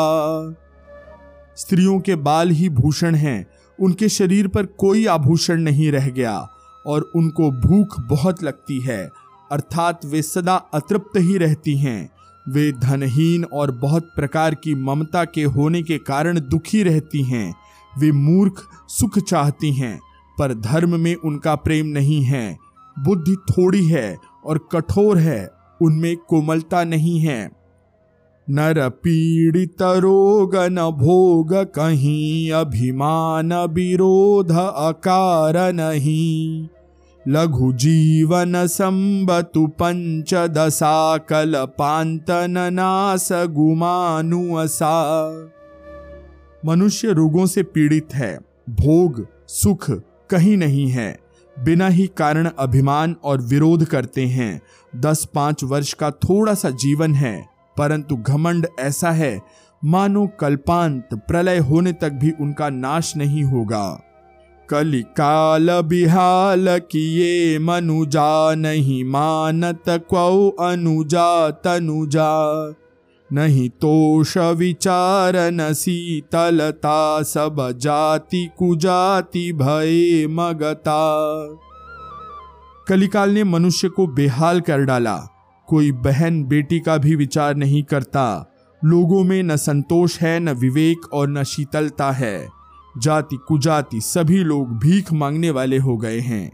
स्त्रियों 1.57 2.01
के 2.01 2.15
बाल 2.15 2.51
ही 2.51 2.69
भूषण 2.69 3.15
हैं, 3.15 3.47
उनके 3.79 4.09
शरीर 4.09 4.49
पर 4.49 4.67
कोई 4.67 5.07
आभूषण 5.07 5.61
नहीं 5.61 5.93
रह 5.93 6.09
गया, 6.09 6.49
और 6.87 7.11
उनको 7.17 7.51
भूख 7.51 8.01
बहुत 8.01 8.43
लगती 8.43 8.81
है, 8.81 9.11
अर्थात 9.53 10.05
वे 10.05 10.23
सदा 10.23 10.55
अतृप्त 10.75 11.17
ही 11.17 11.39
रहती 11.39 11.77
हैं। 11.77 12.18
वे 12.49 12.73
धनहीन 12.73 13.45
और 13.45 13.71
बहुत 13.71 14.03
प्रकार 14.17 14.55
की 14.55 14.75
ममता 14.75 15.25
के 15.25 15.43
होने 15.43 15.83
के 15.83 15.99
कारण 15.99 16.41
दुखी 16.41 16.83
रहती 16.83 17.23
हैं। 17.23 17.55
वे 17.99 18.13
मूर्ख, 18.13 18.63
सुख 18.89 19.19
चाहती 19.19 19.73
हैं, 19.73 20.01
पर 20.39 20.55
धर्म 20.55 21.01
में 21.01 21.15
उनका 21.15 21.55
प्रेम 21.55 21.87
नहीं 21.87 22.23
है। 22.23 22.59
बुद्धि 22.99 23.37
थोड़ी 23.51 23.87
है 23.87 24.17
और 24.47 24.69
कठोर 24.73 25.19
है, 25.19 25.51
उनमें 25.83 26.17
कोमलता 26.17 26.85
नहीं 26.85 27.21
है। 27.21 27.51
नर 28.51 28.89
पीड़ित 28.89 29.83
रोग 29.83 30.57
न 30.57 30.91
भोग, 30.91 31.55
कहीं 31.55 32.53
अभिमान 32.53 33.53
विरोध 33.53 34.51
अकार 34.57 35.73
नहीं। 35.73 36.69
लघु 37.29 37.73
जीवन 37.73 38.67
संबतु 38.67 39.67
पंच 39.67 40.35
दशा 40.35 41.17
कल्पांतन 41.19 42.55
नास 42.73 43.29
गुमानुअसा 43.33 44.93
मनुष्य 46.67 47.13
रोगों 47.13 47.47
से 47.47 47.63
पीड़ित 47.63 48.15
है, 48.15 48.39
भोग, 48.71 49.27
सुख 49.49 49.91
कहीं 50.31 50.57
नहीं 50.57 50.89
है। 50.89 51.19
बिना 51.59 51.89
ही 51.89 52.07
कारण 52.07 52.51
अभिमान 52.59 53.17
और 53.25 53.41
विरोध 53.41 53.85
करते 53.85 54.27
हैं। 54.27 54.61
दस 54.97 55.29
पाँच 55.35 55.65
वर्ष 55.65 55.93
का 55.93 56.11
थोड़ा 56.11 56.55
सा 56.55 56.71
जीवन 56.71 57.15
है, 57.15 57.47
परंतु 57.77 58.17
घमंड 58.17 58.67
ऐसा 58.81 59.11
है, 59.11 59.41
मानो 59.85 60.27
कल्पांत 60.41 61.09
प्रलय 61.15 61.59
होने 61.59 61.93
तक 61.93 62.13
भी 62.13 62.31
उनका 62.31 62.71
नाश 62.71 63.17
नहीं 63.17 63.45
होगा। 63.45 64.08
कलिकाल 64.71 65.83
बिहाल 65.83 66.79
किए 66.79 67.59
मनुजा 67.59 68.55
नहीं 68.55 69.05
मानत 69.05 69.83
क्व 69.89 70.53
अनुजा 70.61 71.51
तनुजा। 71.51 72.73
नहीं 73.33 73.69
तोष 73.69 74.39
विचार 74.39 75.33
न 75.37 75.73
शीतलता 75.75 77.23
सब 77.23 77.73
जाति 77.77 78.51
कुजाति 78.59 79.53
भय 79.53 80.27
मगता। 80.27 81.03
कलिकाल 82.89 83.31
ने 83.31 83.45
मनुष्य 83.45 83.89
को 83.89 84.07
बेहाल 84.07 84.61
कर 84.61 84.81
डाला। 84.81 85.17
कोई 85.67 85.93
बहन 85.93 86.45
बेटी 86.45 86.81
का 86.81 86.97
भी 86.97 87.17
विचार 87.17 87.55
नहीं 87.55 87.83
करता। 87.83 88.55
लोगों 88.85 89.25
में 89.25 89.43
न 89.43 89.57
संतोष 89.57 90.19
है, 90.19 90.41
न 90.41 90.49
विवेक 90.49 91.13
और 91.13 91.29
न 91.29 91.43
शीतलता 91.43 92.11
है। 92.11 92.58
जाति 92.99 93.37
कुजाति 93.49 94.01
सभी 94.01 94.45
लोग 94.45 94.79
भीख 94.79 95.13
मांगने 95.13 95.51
वाले 95.51 95.79
हो 95.79 95.97
गए 95.97 96.21
हैं। 96.21 96.53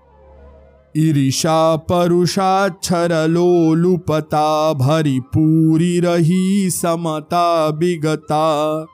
ईर्षा 0.96 1.76
परुषाक्षर 1.76 3.28
लोलुपता 3.28 4.72
भरी 4.72 5.20
पूरी 5.20 6.00
रही 6.00 6.70
समता, 6.70 7.70
बिगता। 7.70 8.86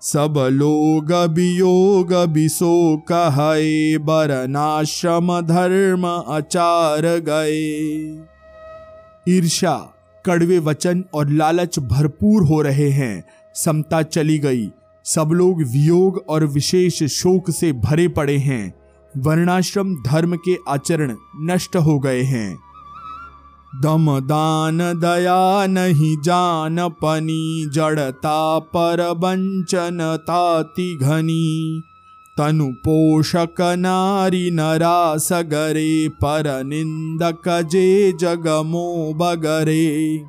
सब 0.00 0.48
लोग 0.52 1.12
वियोग 1.12 2.12
विशो 2.12 2.96
कहे 2.96 3.98
बरनाश्रम 3.98 5.40
धर्म 5.40 6.06
आचार 6.06 7.02
गए। 7.02 7.76
ईर्षा 9.28 9.94
कड़वे 10.26 10.58
वचन 10.58 11.04
और 11.14 11.28
लालच 11.28 11.78
भरपूर 11.78 12.42
हो 12.42 12.62
रहे 12.62 12.90
हैं। 12.90 13.24
समता 13.54 14.02
चली 14.02 14.38
गई 14.38 14.70
सब 15.14 15.30
लोग 15.32 15.58
वियोग 15.58 16.24
और 16.28 16.44
विशेष 16.44 17.02
शोक 17.02 17.50
से 17.50 17.72
भरे 17.72 18.08
पड़े 18.08 18.36
हैं। 18.36 18.74
वर्णाश्रम 19.16 19.94
धर्म 19.94 20.36
के 20.36 20.56
आचरण 20.68 21.16
नष्ट 21.40 21.76
हो 21.76 21.98
गए 21.98 22.22
हैं। 22.22 22.58
दम 23.82 24.20
दान 24.20 24.78
दया 24.78 25.66
नहीं 25.66 26.16
जान 26.20 26.88
पनी 26.88 27.70
जड़ता 27.74 28.58
पर 28.58 29.10
वंचन 29.10 29.98
ताति 30.20 30.98
घनी। 31.02 31.82
तनु 32.38 32.66
पोषक 32.66 33.60
नारी 33.60 34.50
नरा 34.50 35.16
सगरे 35.16 36.08
पर 36.08 36.64
निंदक 36.64 37.62
जे 37.72 38.12
जगमो 38.12 39.12
बगरे। 39.16 40.22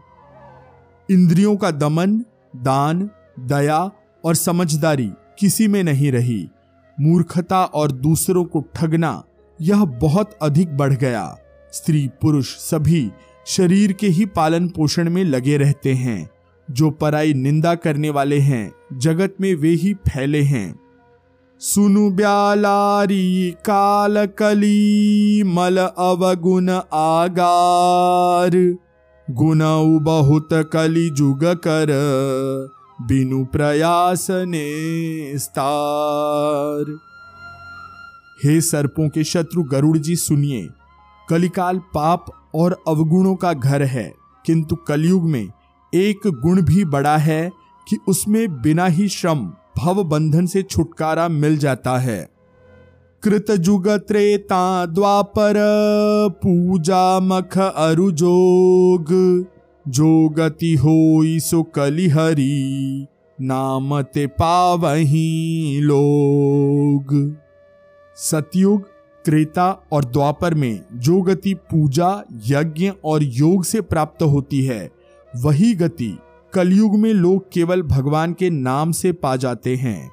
इंद्रियों 1.09 1.57
का 1.57 1.71
दमन, 1.71 2.19
दान, 2.55 3.09
दया 3.39 3.91
और 4.25 4.35
समझदारी 4.35 5.11
किसी 5.39 5.67
में 5.67 5.83
नहीं 5.83 6.11
रही। 6.11 6.49
मूर्खता 7.01 7.63
और 7.63 7.91
दूसरों 7.91 8.45
को 8.45 8.65
ठगना 8.75 9.23
यह 9.61 9.85
बहुत 9.85 10.39
अधिक 10.41 10.77
बढ़ 10.77 10.93
गया। 10.93 11.37
स्त्री 11.71 12.09
पुरुष 12.21 12.47
सभी 12.47 13.11
शरीर 13.47 13.91
के 13.91 14.07
ही 14.07 14.25
पालन 14.25 14.67
पोषण 14.67 15.09
में 15.09 15.23
लगे 15.23 15.57
रहते 15.57 15.93
हैं। 15.93 16.29
जो 16.71 16.89
पराई 16.89 17.33
निंदा 17.33 17.75
करने 17.75 18.09
वाले 18.09 18.39
हैं, 18.39 18.73
जगत 18.93 19.35
में 19.41 19.55
वे 19.55 19.69
ही 19.69 19.93
फैले 19.93 20.41
हैं। 20.41 20.79
सुनु 21.59 22.11
ब्यालारी 22.11 23.51
काल 23.51 24.25
कली 24.25 25.43
मल 25.43 25.77
अवगुण 25.77 26.69
आगार। 26.93 28.75
गुण 29.31 29.59
बहुत 29.99 30.49
कली 30.53 31.09
जुग 31.09 31.43
कर। 31.43 31.89
बिनु 33.01 33.45
प्रयास 33.45 34.27
ने 34.29 35.37
स्तार। 35.37 36.97
हे 38.43 38.61
सर्पों 38.61 39.09
के 39.09 39.23
शत्रु 39.23 39.63
गरुड़ 39.63 39.97
जी, 39.97 40.15
सुनिए, 40.15 40.69
कलिकाल 41.29 41.77
पाप 41.77 42.25
और 42.55 42.83
अवगुणों 42.87 43.35
का 43.35 43.53
घर 43.53 43.83
है, 43.83 44.13
किंतु 44.45 44.75
कलयुग 44.75 45.23
में 45.23 45.47
एक 45.93 46.27
गुण 46.27 46.61
भी 46.61 46.85
बड़ा 46.85 47.17
है 47.17 47.51
कि 47.89 47.97
उसमें 48.07 48.61
बिना 48.61 48.85
ही 48.85 49.07
श्रम 49.07 49.53
भव 49.77 50.03
बंधन 50.03 50.45
से 50.45 50.63
छुटकारा 50.63 51.27
मिल 51.27 51.57
जाता 51.57 51.97
है। 51.97 52.29
कृत 53.23 53.51
जुग 53.51 53.87
त्रेता 53.89 54.85
द्वापर, 54.85 55.53
पूजा 56.29 57.19
मख, 57.19 57.57
अरुजोग। 57.57 59.07
जो 59.89 60.29
गति 60.29 60.75
हो 60.75 61.21
सो 61.39 61.63
कलिहरी 61.63 63.05
नाम 63.41 64.01
ते 64.01 64.27
पावही 64.27 65.79
लोग। 65.81 67.35
सतयुग, 68.15 68.81
त्रेता 69.25 69.87
और 69.91 70.05
द्वापर 70.05 70.53
में 70.53 70.79
जो 70.93 71.21
गति 71.21 71.53
पूजा, 71.53 72.23
यज्ञ 72.47 72.91
और 73.05 73.23
योग 73.23 73.63
से 73.63 73.81
प्राप्त 73.81 74.23
होती 74.23 74.61
है, 74.65 74.89
वही 75.35 75.73
गति 75.75 76.17
कलयुग 76.53 76.97
में 76.99 77.13
लोग 77.13 77.51
केवल 77.51 77.81
भगवान 77.81 78.33
के 78.33 78.49
नाम 78.49 78.91
से 78.91 79.11
पा 79.11 79.35
जाते 79.35 79.75
हैं। 79.75 80.11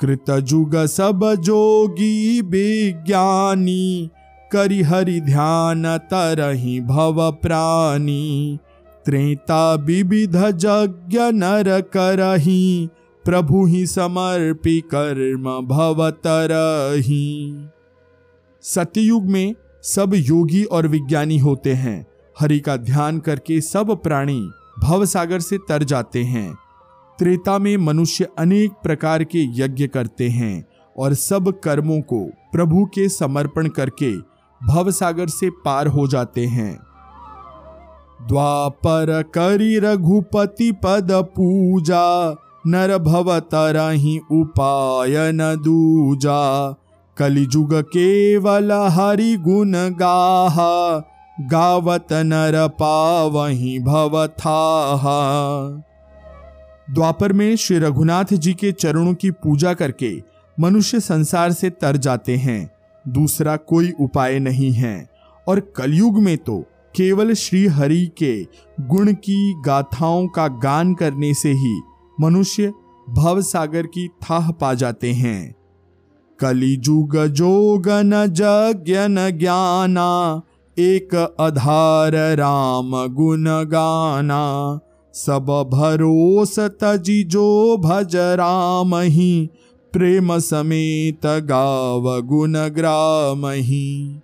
कृतजुग 0.00 0.76
सब 0.76 1.34
जोगी 1.34 2.40
विज्ञानी 2.40 4.10
करि 4.52 4.82
हरि 4.82 5.20
ध्यान 5.20 5.98
तरही 5.98 6.80
भव 6.80 7.32
प्राणी। 7.42 8.58
त्रेता 9.06 9.74
विविध 9.74 10.36
यज्ञ 10.36 11.18
नर 11.18 11.80
करही, 11.80 12.90
प्रभु 13.24 13.66
ही 13.66 13.86
समर्पी 13.86 14.80
कर्म 14.80 15.66
भवतरही 15.66 17.54
सतयुग 18.62 19.26
में 19.26 19.54
सब 19.82 20.10
योगी 20.14 20.64
और 20.64 20.86
विज्ञानी 20.86 21.38
होते 21.38 21.72
हैं। 21.72 22.06
हरि 22.40 22.60
का 22.60 22.76
ध्यान 22.76 23.18
करके 23.18 23.60
सब 23.60 24.02
प्राणी 24.02 24.50
भव 24.78 25.04
सागर 25.04 25.40
से 25.40 25.58
तर 25.58 25.82
जाते 25.82 26.24
हैं। 26.24 26.54
त्रेता 27.18 27.58
में 27.58 27.76
मनुष्य 27.76 28.28
अनेक 28.38 28.72
प्रकार 28.72 29.24
के 29.24 29.62
यज्ञ 29.62 29.86
करते 29.86 30.28
हैं 30.28 30.68
और 30.98 31.14
सब 31.14 31.60
कर्मों 31.60 32.00
को 32.00 32.32
प्रभु 32.52 32.84
के 32.84 33.08
समर्पण 33.08 33.68
करके 33.68 34.16
भव 34.66 34.90
सागर 34.90 35.26
से 35.26 35.50
पार 35.50 35.86
हो 35.86 36.06
जाते 36.06 36.46
हैं। 36.46 36.93
द्वापर 38.28 39.22
करी 39.22 39.78
रघुपति 39.78 40.72
पद 40.72 41.08
पूजा, 41.12 42.36
नर 42.66 42.98
भव 42.98 43.38
तरही 43.40 44.20
उपाय 44.32 45.32
न 45.32 45.56
दूजा। 45.56 46.70
कलिजुग 47.16 47.74
केवल 47.74 48.72
हरि 48.72 49.36
गुण 49.36 49.72
गाहा, 49.72 50.98
गावत 51.40 52.06
नर 52.12 52.68
पावही 52.68 53.78
भव 53.78 54.26
था 54.26 54.56
द्वापर 56.90 57.32
में 57.32 57.56
श्री 57.56 57.78
रघुनाथ 57.78 58.24
जी 58.32 58.54
के 58.54 58.72
चरणों 58.72 59.14
की 59.14 59.30
पूजा 59.30 59.74
करके 59.74 60.22
मनुष्य 60.60 61.00
संसार 61.00 61.52
से 61.52 61.70
तर 61.70 61.96
जाते 61.96 62.36
हैं। 62.36 62.70
दूसरा 63.08 63.56
कोई 63.56 63.92
उपाय 64.00 64.38
नहीं 64.38 64.72
है। 64.72 65.08
और 65.48 65.60
कलयुग 65.60 66.18
में 66.18 66.38
तो 66.38 66.64
केवल 66.96 67.32
श्री 67.32 67.66
हरि 67.66 68.06
के 68.06 68.46
गुण 68.80 69.12
की 69.12 69.54
गाथाओं 69.66 70.26
का 70.26 70.48
गान 70.48 70.94
करने 70.94 71.34
से 71.34 71.52
ही 71.52 71.80
मनुष्य 72.20 72.72
भव 73.10 73.40
सागर 73.40 73.86
की 73.86 74.08
थाह 74.08 74.50
पा 74.50 74.74
जाते 74.74 75.12
हैं। 75.12 75.54
कलिजुग 76.38 77.26
जोग 77.26 77.88
न 77.88 78.26
जज्ञ 78.26 78.94
न 78.98 79.30
ज्ञाना, 79.30 80.42
एक 80.78 81.14
अधार 81.40 82.12
राम 82.12 83.06
गुण 83.14 83.44
गाना। 83.48 84.80
सब 85.14 85.70
भरोस 85.72 86.58
तजी 86.58 87.24
जो 87.24 87.76
भज 87.76 88.16
राम 88.16 88.96
ही, 88.96 89.50
प्रेम 89.92 90.38
समेत 90.38 91.26
गाव 91.26 92.20
गुण 92.20 92.54
ग्राम 92.56 93.46
ही। 93.46 94.20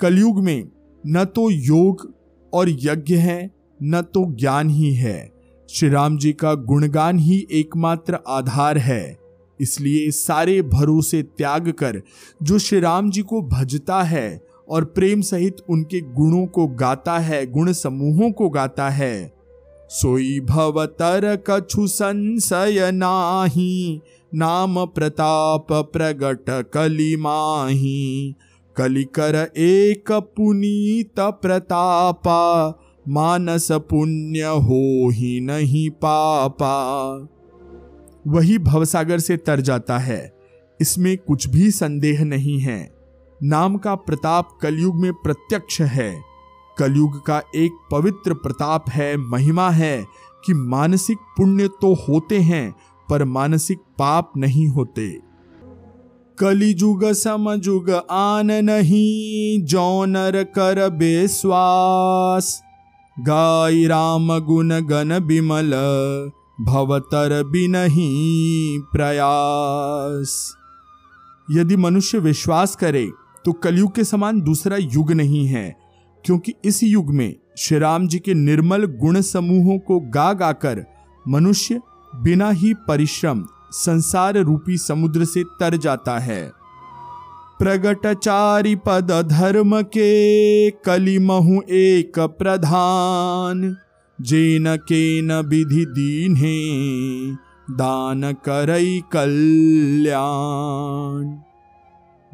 कलयुग 0.00 0.42
में 0.42 0.68
न 1.06 1.24
तो 1.24 1.50
योग 1.50 2.14
और 2.52 2.68
यज्ञ 2.70 3.14
है, 3.14 3.50
न 3.82 4.02
तो 4.02 4.24
ज्ञान 4.34 4.70
ही 4.70 4.94
है। 4.94 5.32
श्री 5.68 5.88
राम 5.88 6.18
जी 6.18 6.32
का 6.32 6.54
गुणगान 6.54 7.18
ही 7.18 7.46
एकमात्र 7.52 8.18
आधार 8.28 8.78
है। 8.78 9.18
इसलिए 9.60 10.10
सारे 10.10 10.62
भरोसे 10.62 11.22
त्याग 11.22 11.68
कर, 11.70 12.00
जो 12.42 12.58
श्री 12.58 12.80
राम 12.80 13.10
जी 13.10 13.22
को 13.22 13.42
भजता 13.42 14.02
है 14.02 14.40
और 14.68 14.84
प्रेम 14.84 15.20
सहित 15.20 15.56
उनके 15.68 16.00
गुणों 16.00 16.46
को 16.46 16.66
गाता 16.66 17.18
है, 17.18 17.46
गुण 17.46 17.72
समूहों 17.72 18.30
को 18.32 18.48
गाता 18.48 18.88
है, 18.90 19.32
सोई 19.90 20.40
भवतर 20.40 21.36
कछु 21.46 21.86
संशय 21.86 22.90
नाही, 22.92 24.00
नाम 24.34 24.86
प्रताप 24.86 25.66
प्रगट 25.72 26.70
कली 26.72 27.16
माही। 27.16 28.34
कलिकर 28.76 29.52
एक 29.56 30.12
पुनीत 30.12 31.20
प्रतापा, 31.20 32.68
मानस 33.08 33.72
पुण्य 33.72 34.40
हो 34.40 35.10
ही 35.10 35.40
नहीं 35.40 35.90
पापा। 35.90 36.72
वही 38.26 38.58
भवसागर 38.58 39.18
से 39.18 39.36
तर 39.36 39.60
जाता 39.60 39.98
है। 39.98 40.32
इसमें 40.80 41.18
कुछ 41.18 41.48
भी 41.48 41.70
संदेह 41.70 42.24
नहीं 42.24 42.58
है। 42.58 42.94
नाम 43.42 43.76
का 43.76 43.94
प्रताप 43.94 44.58
कलयुग 44.62 44.96
में 44.96 45.12
प्रत्यक्ष 45.12 45.80
है। 45.80 46.22
कलयुग 46.78 47.26
का 47.26 47.42
एक 47.56 47.72
पवित्र 47.92 48.34
प्रताप 48.34 48.84
है, 48.88 49.16
महिमा 49.16 49.70
है 49.70 50.04
कि 50.44 50.54
मानसिक 50.54 51.18
पुण्य 51.18 51.68
तो 51.68 51.94
होते 51.94 52.38
हैं, 52.38 52.74
पर 53.10 53.24
मानसिक 53.24 53.78
पाप 53.78 54.32
नहीं 54.36 54.68
होते। 54.68 55.31
कलिजुग 56.38 57.04
समजुग 57.12 57.90
आन 58.10 58.50
नहीं, 58.64 59.64
जौनर 59.64 60.42
कर 60.54 60.88
बेस्वास। 60.90 62.60
गाय 63.16 63.84
राम 63.86 64.38
गुण 64.40 64.72
गण 64.82 65.18
बिमल, 65.20 65.72
भवतर 66.60 67.42
बिनही 67.46 68.08
प्रयास। 68.92 70.34
यदि 71.48 71.76
मनुष्य 71.76 72.18
विश्वास 72.18 72.76
करे 72.76 73.08
तो 73.44 73.52
कलयुग 73.52 73.94
के 73.94 74.04
समान 74.04 74.40
दूसरा 74.40 74.76
युग 74.76 75.12
नहीं 75.12 75.46
है, 75.46 75.76
क्योंकि 76.24 76.54
इस 76.64 76.82
युग 76.82 77.14
में 77.14 77.34
श्री 77.58 77.78
राम 77.78 78.06
जी 78.08 78.18
के 78.18 78.34
निर्मल 78.34 78.84
गुण 79.00 79.20
समूहों 79.20 79.78
को 79.78 79.98
गा 80.10 80.32
गाकर 80.32 80.84
मनुष्य 81.26 81.80
बिना 82.12 82.50
ही 82.50 82.72
परिश्रम 82.88 83.44
संसार 83.72 84.36
रूपी 84.36 84.78
समुद्र 84.78 85.24
से 85.24 85.44
तर 85.60 85.76
जाता 85.76 86.18
है। 86.18 86.52
प्रगट 87.58 88.14
चारि 88.14 88.74
पद 88.74 89.28
धर्म 89.30 89.82
के 89.82 90.70
कलिमहु 90.70 91.62
एक 91.70 92.18
प्रधान। 92.18 93.76
जेन 94.20 94.76
के 94.76 95.22
न 95.22 95.32
विधि 95.32 95.84
दीन 95.84 96.36
है 96.36 96.56
दान 97.76 98.32
करई 98.32 99.02
कल्याण। 99.12 101.38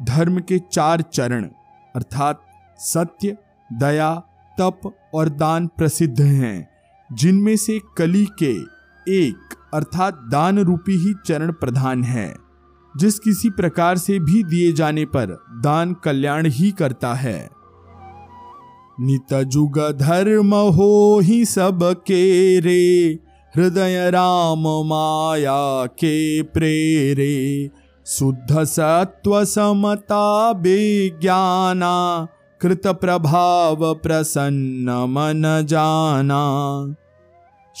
धर्म 0.05 0.39
के 0.39 0.61
चार 0.71 1.01
चरण, 1.01 1.49
अर्थात 1.95 2.41
सत्य, 2.79 3.37
दया, 3.73 4.23
तप 4.59 4.93
और 5.13 5.29
दान 5.29 5.67
प्रसिद्ध 5.67 6.21
हैं, 6.21 6.69
जिनमें 7.13 7.57
से 7.57 7.81
कली 7.97 8.27
के 8.43 8.79
एक 9.07 9.39
अर्थात 9.73 10.21
दान 10.31 10.59
रूपी 10.59 10.95
ही 10.97 11.13
चरण 11.25 11.51
प्रधान 11.51 12.03
है, 12.03 12.35
जिस 12.97 13.19
किसी 13.19 13.49
प्रकार 13.49 13.97
से 13.97 14.19
भी 14.19 14.43
दिए 14.43 14.71
जाने 14.71 15.05
पर 15.05 15.37
दान 15.63 15.93
कल्याण 15.93 16.47
ही 16.47 16.71
करता 16.71 17.13
है। 17.13 17.49
नित 18.99 19.33
जुग 19.33 19.79
धर्म 19.99 20.55
हो 20.55 21.19
ही 21.23 21.45
सब 21.45 21.79
के 22.07 22.59
रे, 22.59 23.19
हृदय 23.55 24.09
राम 24.11 24.63
माया 24.85 25.85
के 25.85 26.41
प्रेरे। 26.41 27.69
शुद्ध 28.05 28.63
सत्व 28.63 29.45
समता 29.45 30.51
विज्ञाना, 30.51 32.27
कृत 32.61 32.87
प्रभाव 32.87 33.93
प्रसन्न 33.93 34.89
मन 34.89 35.65
जाना। 35.65 36.43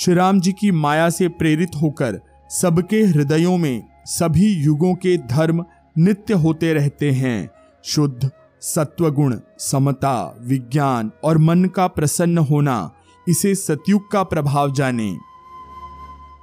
श्री 0.01 0.13
राम 0.13 0.39
जी 0.39 0.51
की 0.51 0.71
माया 0.71 1.09
से 1.09 1.27
प्रेरित 1.27 1.69
होकर 1.81 2.19
सबके 2.49 3.01
हृदयों 3.03 3.57
में 3.57 3.83
सभी 4.05 4.47
युगों 4.53 4.95
के 4.95 5.17
धर्म 5.17 5.65
नित्य 5.97 6.33
होते 6.33 6.73
रहते 6.73 7.11
हैं। 7.11 7.49
शुद्ध, 7.83 8.29
सत्वगुण, 8.61 9.35
समता, 9.57 10.37
विज्ञान 10.41 11.11
और 11.23 11.37
मन 11.37 11.65
का 11.65 11.87
प्रसन्न 11.87 12.37
होना, 12.37 12.91
इसे 13.27 13.55
सतयुग 13.55 14.11
का 14.11 14.23
प्रभाव 14.23 14.71
जाने। 14.71 15.17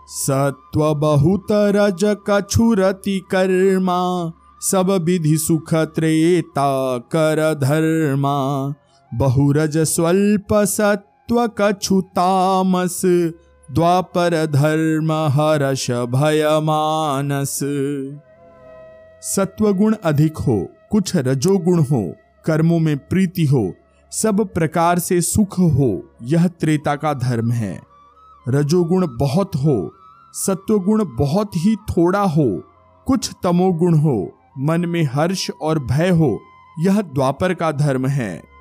सत्व 0.08 0.94
बहुत 0.94 1.46
रज 1.50 2.16
कछुरति 2.30 3.20
कर्मा 3.30 4.32
सब 4.60 4.90
विधि 4.90 5.36
सुख 5.38 5.74
त्रेता 5.74 6.98
कर 6.98 7.54
धर्मा। 7.54 8.74
बहुरज 9.14 9.78
स्वल्प 9.78 10.54
सत्व 10.54 11.50
कछु 11.58 12.00
द्वापर 13.72 14.46
धर्म 14.46 15.12
हर्ष 15.12 15.90
भय 15.90 16.60
मानस 16.62 17.58
सत्वगुण 19.22 19.94
अधिक 20.04 20.38
हो, 20.38 20.68
कुछ 20.90 21.16
रजोगुण 21.16 21.78
हो, 21.78 22.14
कर्मों 22.44 22.78
में 22.78 22.98
प्रीति 22.98 23.44
हो, 23.44 23.74
सब 24.12 24.48
प्रकार 24.54 24.98
से 24.98 25.20
सुख 25.20 25.58
हो, 25.58 26.16
यह 26.22 26.46
त्रेता 26.48 26.96
का 26.96 27.14
धर्म 27.14 27.52
है। 27.52 27.82
रजोगुण 28.48 29.06
बहुत 29.10 29.56
हो, 29.56 29.94
सत्वगुण 30.34 31.04
बहुत 31.16 31.56
ही 31.56 31.76
थोड़ा 31.76 32.22
हो, 32.22 32.62
कुछ 33.06 33.30
तमोगुण 33.42 33.98
हो, 33.98 34.38
मन 34.58 34.86
में 34.86 35.04
हर्ष 35.04 35.50
और 35.50 35.78
भय 35.78 36.08
हो, 36.08 36.40
यह 36.78 37.00
द्वापर 37.00 37.54
का 37.54 37.72
धर्म 37.72 38.06
है। 38.06 38.55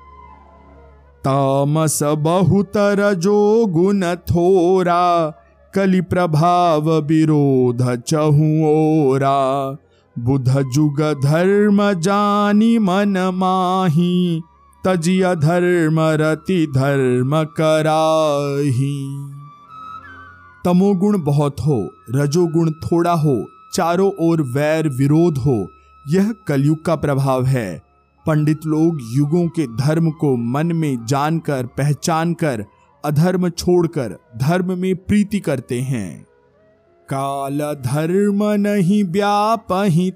तामस 1.26 2.02
बहुत 2.02 2.72
रजो 2.76 3.66
गुण 3.66 4.02
थोरा 4.14 5.30
कलि 5.74 6.00
प्रभाव 6.00 6.90
विरोध 6.90 7.94
चहुओरा 7.94 9.76
बुध 10.18 10.48
जुग 10.72 11.20
धर्म 11.24 11.92
जानी 11.92 12.78
मन 12.78 13.30
माही, 13.34 14.42
तजिय 14.84 15.34
धर्म 15.36 16.00
रति 16.00 16.66
धर्म 16.76 17.44
कराही। 17.44 19.26
तमोगुण 20.64 21.22
बहुत 21.22 21.60
हो, 21.60 21.90
रजोगुण 22.10 22.70
थोड़ा 22.70 23.12
हो, 23.12 23.46
चारों 23.74 24.12
ओर 24.20 24.42
वैर 24.42 24.88
विरोध 24.88 25.38
हो, 25.38 25.70
यह 26.08 26.34
कलयुग 26.48 26.84
का 26.84 26.96
प्रभाव 26.96 27.44
है। 27.44 27.85
पंडित 28.26 28.60
लोग 28.66 28.98
युगों 29.12 29.48
के 29.48 29.66
धर्म 29.76 30.10
को 30.10 30.36
मन 30.36 30.72
में 30.72 31.06
जानकर 31.06 31.66
पहचान 31.66 32.34
कर 32.34 32.64
अधर्म 33.04 33.48
छोड़कर, 33.48 34.16
धर्म 34.36 34.78
में 34.78 34.94
प्रीति 34.96 35.40
करते 35.40 35.80
हैं। 35.80 36.26
काल 37.08 37.58
धर्म 37.86 38.44
नहीं 38.60 39.04
व्यापही 39.04 40.12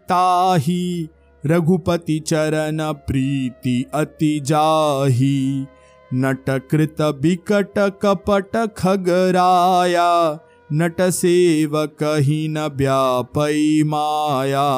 रघुपति 1.47 2.19
चरण 2.19 2.79
प्रीति 2.83 3.85
अति 3.95 4.41
जाही। 4.41 5.67
नटकृत 6.15 6.97
बिकट 7.01 7.79
कपट 8.03 8.57
खगराया, 8.77 10.39
नट 10.73 11.01
सेवक 11.01 11.97
ही 12.03 12.49
न 12.49 12.59
व्यापई 12.59 13.83
माया। 13.87 14.71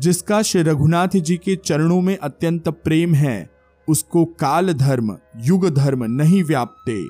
जिसका 0.00 0.42
श्री 0.42 0.62
रघुनाथ 0.62 1.08
जी 1.08 1.36
के 1.36 1.56
चरणों 1.56 2.00
में 2.00 2.16
अत्यंत 2.18 2.68
प्रेम 2.68 3.14
है, 3.14 3.50
उसको 3.88 4.24
काल 4.24 4.72
धर्म 4.72 5.16
युग 5.36 5.68
धर्म 5.70 6.04
नहीं 6.04 6.44
व्यापते। 6.44 7.00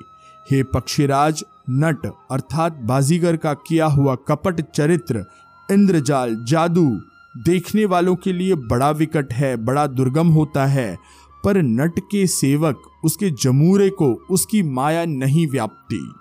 हे 0.51 0.63
पक्षीराज, 0.63 1.45
नट 1.71 2.07
अर्थात 2.31 2.73
बाजीगर 2.73 3.37
का 3.37 3.55
किया 3.55 3.87
हुआ 3.87 4.15
कपट 4.15 4.61
चरित्र, 4.61 5.25
इंद्रजाल, 5.71 6.45
जादू, 6.45 7.01
देखने 7.37 7.85
वालों 7.85 8.17
के 8.17 8.33
लिए 8.33 8.55
बड़ा 8.55 8.91
विकट 8.91 9.33
है, 9.33 9.57
बड़ा 9.57 9.87
दुर्गम 9.87 10.29
होता 10.29 10.67
है, 10.67 10.99
पर 11.45 11.57
नट 11.57 11.99
के 11.99 12.27
सेवक, 12.27 12.83
उसके 13.05 13.31
जमूरे 13.31 13.89
को 13.91 14.13
उसकी 14.31 14.63
माया 14.63 15.05
नहीं 15.05 15.47
व्यापती। 15.47 16.13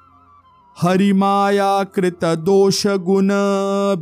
हरि 0.78 1.11
माया 1.13 1.84
कृत 1.84 2.24
दोष 2.26 2.86
गुण 2.88 3.30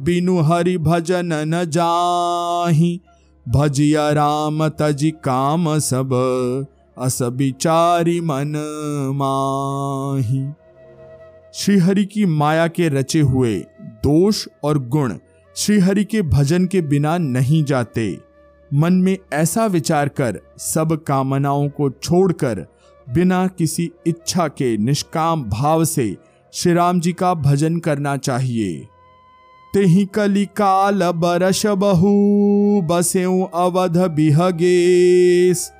बिनु 0.04 0.38
हरि 0.40 0.78
भजन 0.78 1.34
न 1.48 1.64
जाही। 1.66 3.00
भजिया 3.46 4.10
राम 4.12 4.68
तजि 4.70 5.10
काम 5.24 5.68
सब, 5.80 6.14
अस 6.98 7.22
विचारी 7.22 8.20
मन 8.22 8.54
माही। 9.16 10.46
श्रीहरि 11.54 12.06
की 12.06 12.26
माया 12.26 12.68
के 12.68 12.88
रचे 12.90 13.22
हुए 13.22 13.56
दोष 14.04 14.46
और 14.64 14.80
गुण 14.88 15.14
श्रीहरि 15.56 16.04
के 16.04 16.22
भजन 16.22 16.66
के 16.66 16.82
बिना 16.82 17.18
नहीं 17.18 17.64
जाते। 17.64 18.18
मन 18.72 18.94
में 18.94 19.18
ऐसा 19.34 19.66
विचार 19.66 20.08
कर 20.08 20.40
सब 20.58 20.96
कामनाओं 21.08 21.68
को 21.70 21.90
छोड़कर, 21.92 22.66
बिना 23.08 23.46
किसी 23.48 23.92
इच्छा 24.08 24.48
के 24.48 24.76
निष्काम 24.78 25.44
भाव 25.44 25.86
से 25.86 26.16
श्री 26.54 26.74
राम 26.74 27.00
जी 27.00 27.12
का 27.14 27.34
भजन 27.34 27.78
करना 27.80 28.18
चाहिए। 28.18 28.88
तेहि 29.74 30.06
कली 30.06 30.46
काल 30.46 31.04
बरस 31.12 31.66
बहु, 31.66 32.10
बसेऊ 32.82 33.44
अवध 33.44 33.98
बिहगेस। 33.98 35.72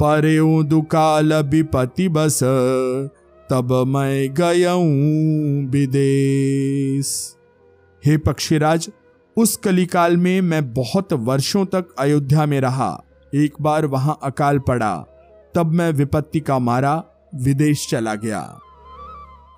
परेऊ 0.00 0.62
दुकाल 0.62 1.34
विपति 1.34 2.08
बस, 2.08 2.40
तब 3.50 3.84
मैं 3.86 4.34
गयऊ 4.34 4.82
विदेश 5.70 7.36
हे 8.06 8.16
पक्षीराज, 8.16 8.90
उस 9.36 9.56
कलिकाल 9.56 10.16
में 10.16 10.40
मैं 10.40 10.72
बहुत 10.74 11.12
वर्षों 11.12 11.64
तक 11.66 11.94
अयोध्या 11.98 12.46
में 12.46 12.60
रहा। 12.60 13.04
एक 13.34 13.54
बार 13.60 13.86
वहाँ 13.86 14.18
अकाल 14.22 14.58
पड़ा, 14.58 14.96
तब 15.54 15.72
मैं 15.72 15.92
विपत्ति 15.92 16.40
का 16.40 16.58
मारा, 16.58 17.04
विदेश 17.34 17.86
चला 17.90 18.14
गया। 18.14 18.58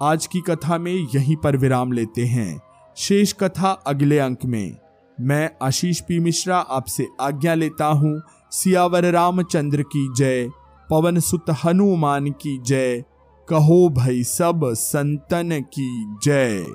आज 0.03 0.27
की 0.27 0.41
कथा 0.41 0.79
में 0.79 0.93
यहीं 0.93 1.37
पर 1.37 1.57
विराम 1.57 1.93
लेते 1.93 2.25
हैं। 2.25 2.63
शेष 2.97 3.33
कथा 3.33 3.71
अगले 3.71 4.19
अंक 4.19 4.45
में। 4.45 4.77
मैं 5.21 5.51
आशीष 5.63 6.01
पी 6.01 6.19
मिश्रा 6.19 6.57
आपसे 6.57 7.09
आज्ञा 7.21 7.55
लेता 7.55 7.87
हूँ। 7.87 8.23
सियावर 8.51 9.05
रामचंद्र 9.11 9.83
की 9.83 10.15
जय। 10.17 10.49
पवन 10.91 11.21
सुत 11.21 11.45
हनुमान 11.65 12.31
की 12.31 12.59
जय। 12.59 13.05
कहो 13.49 13.89
भाई 13.89 14.25
सब 14.25 14.61
संतन 14.65 15.61
की 15.61 16.17
जय। 16.25 16.67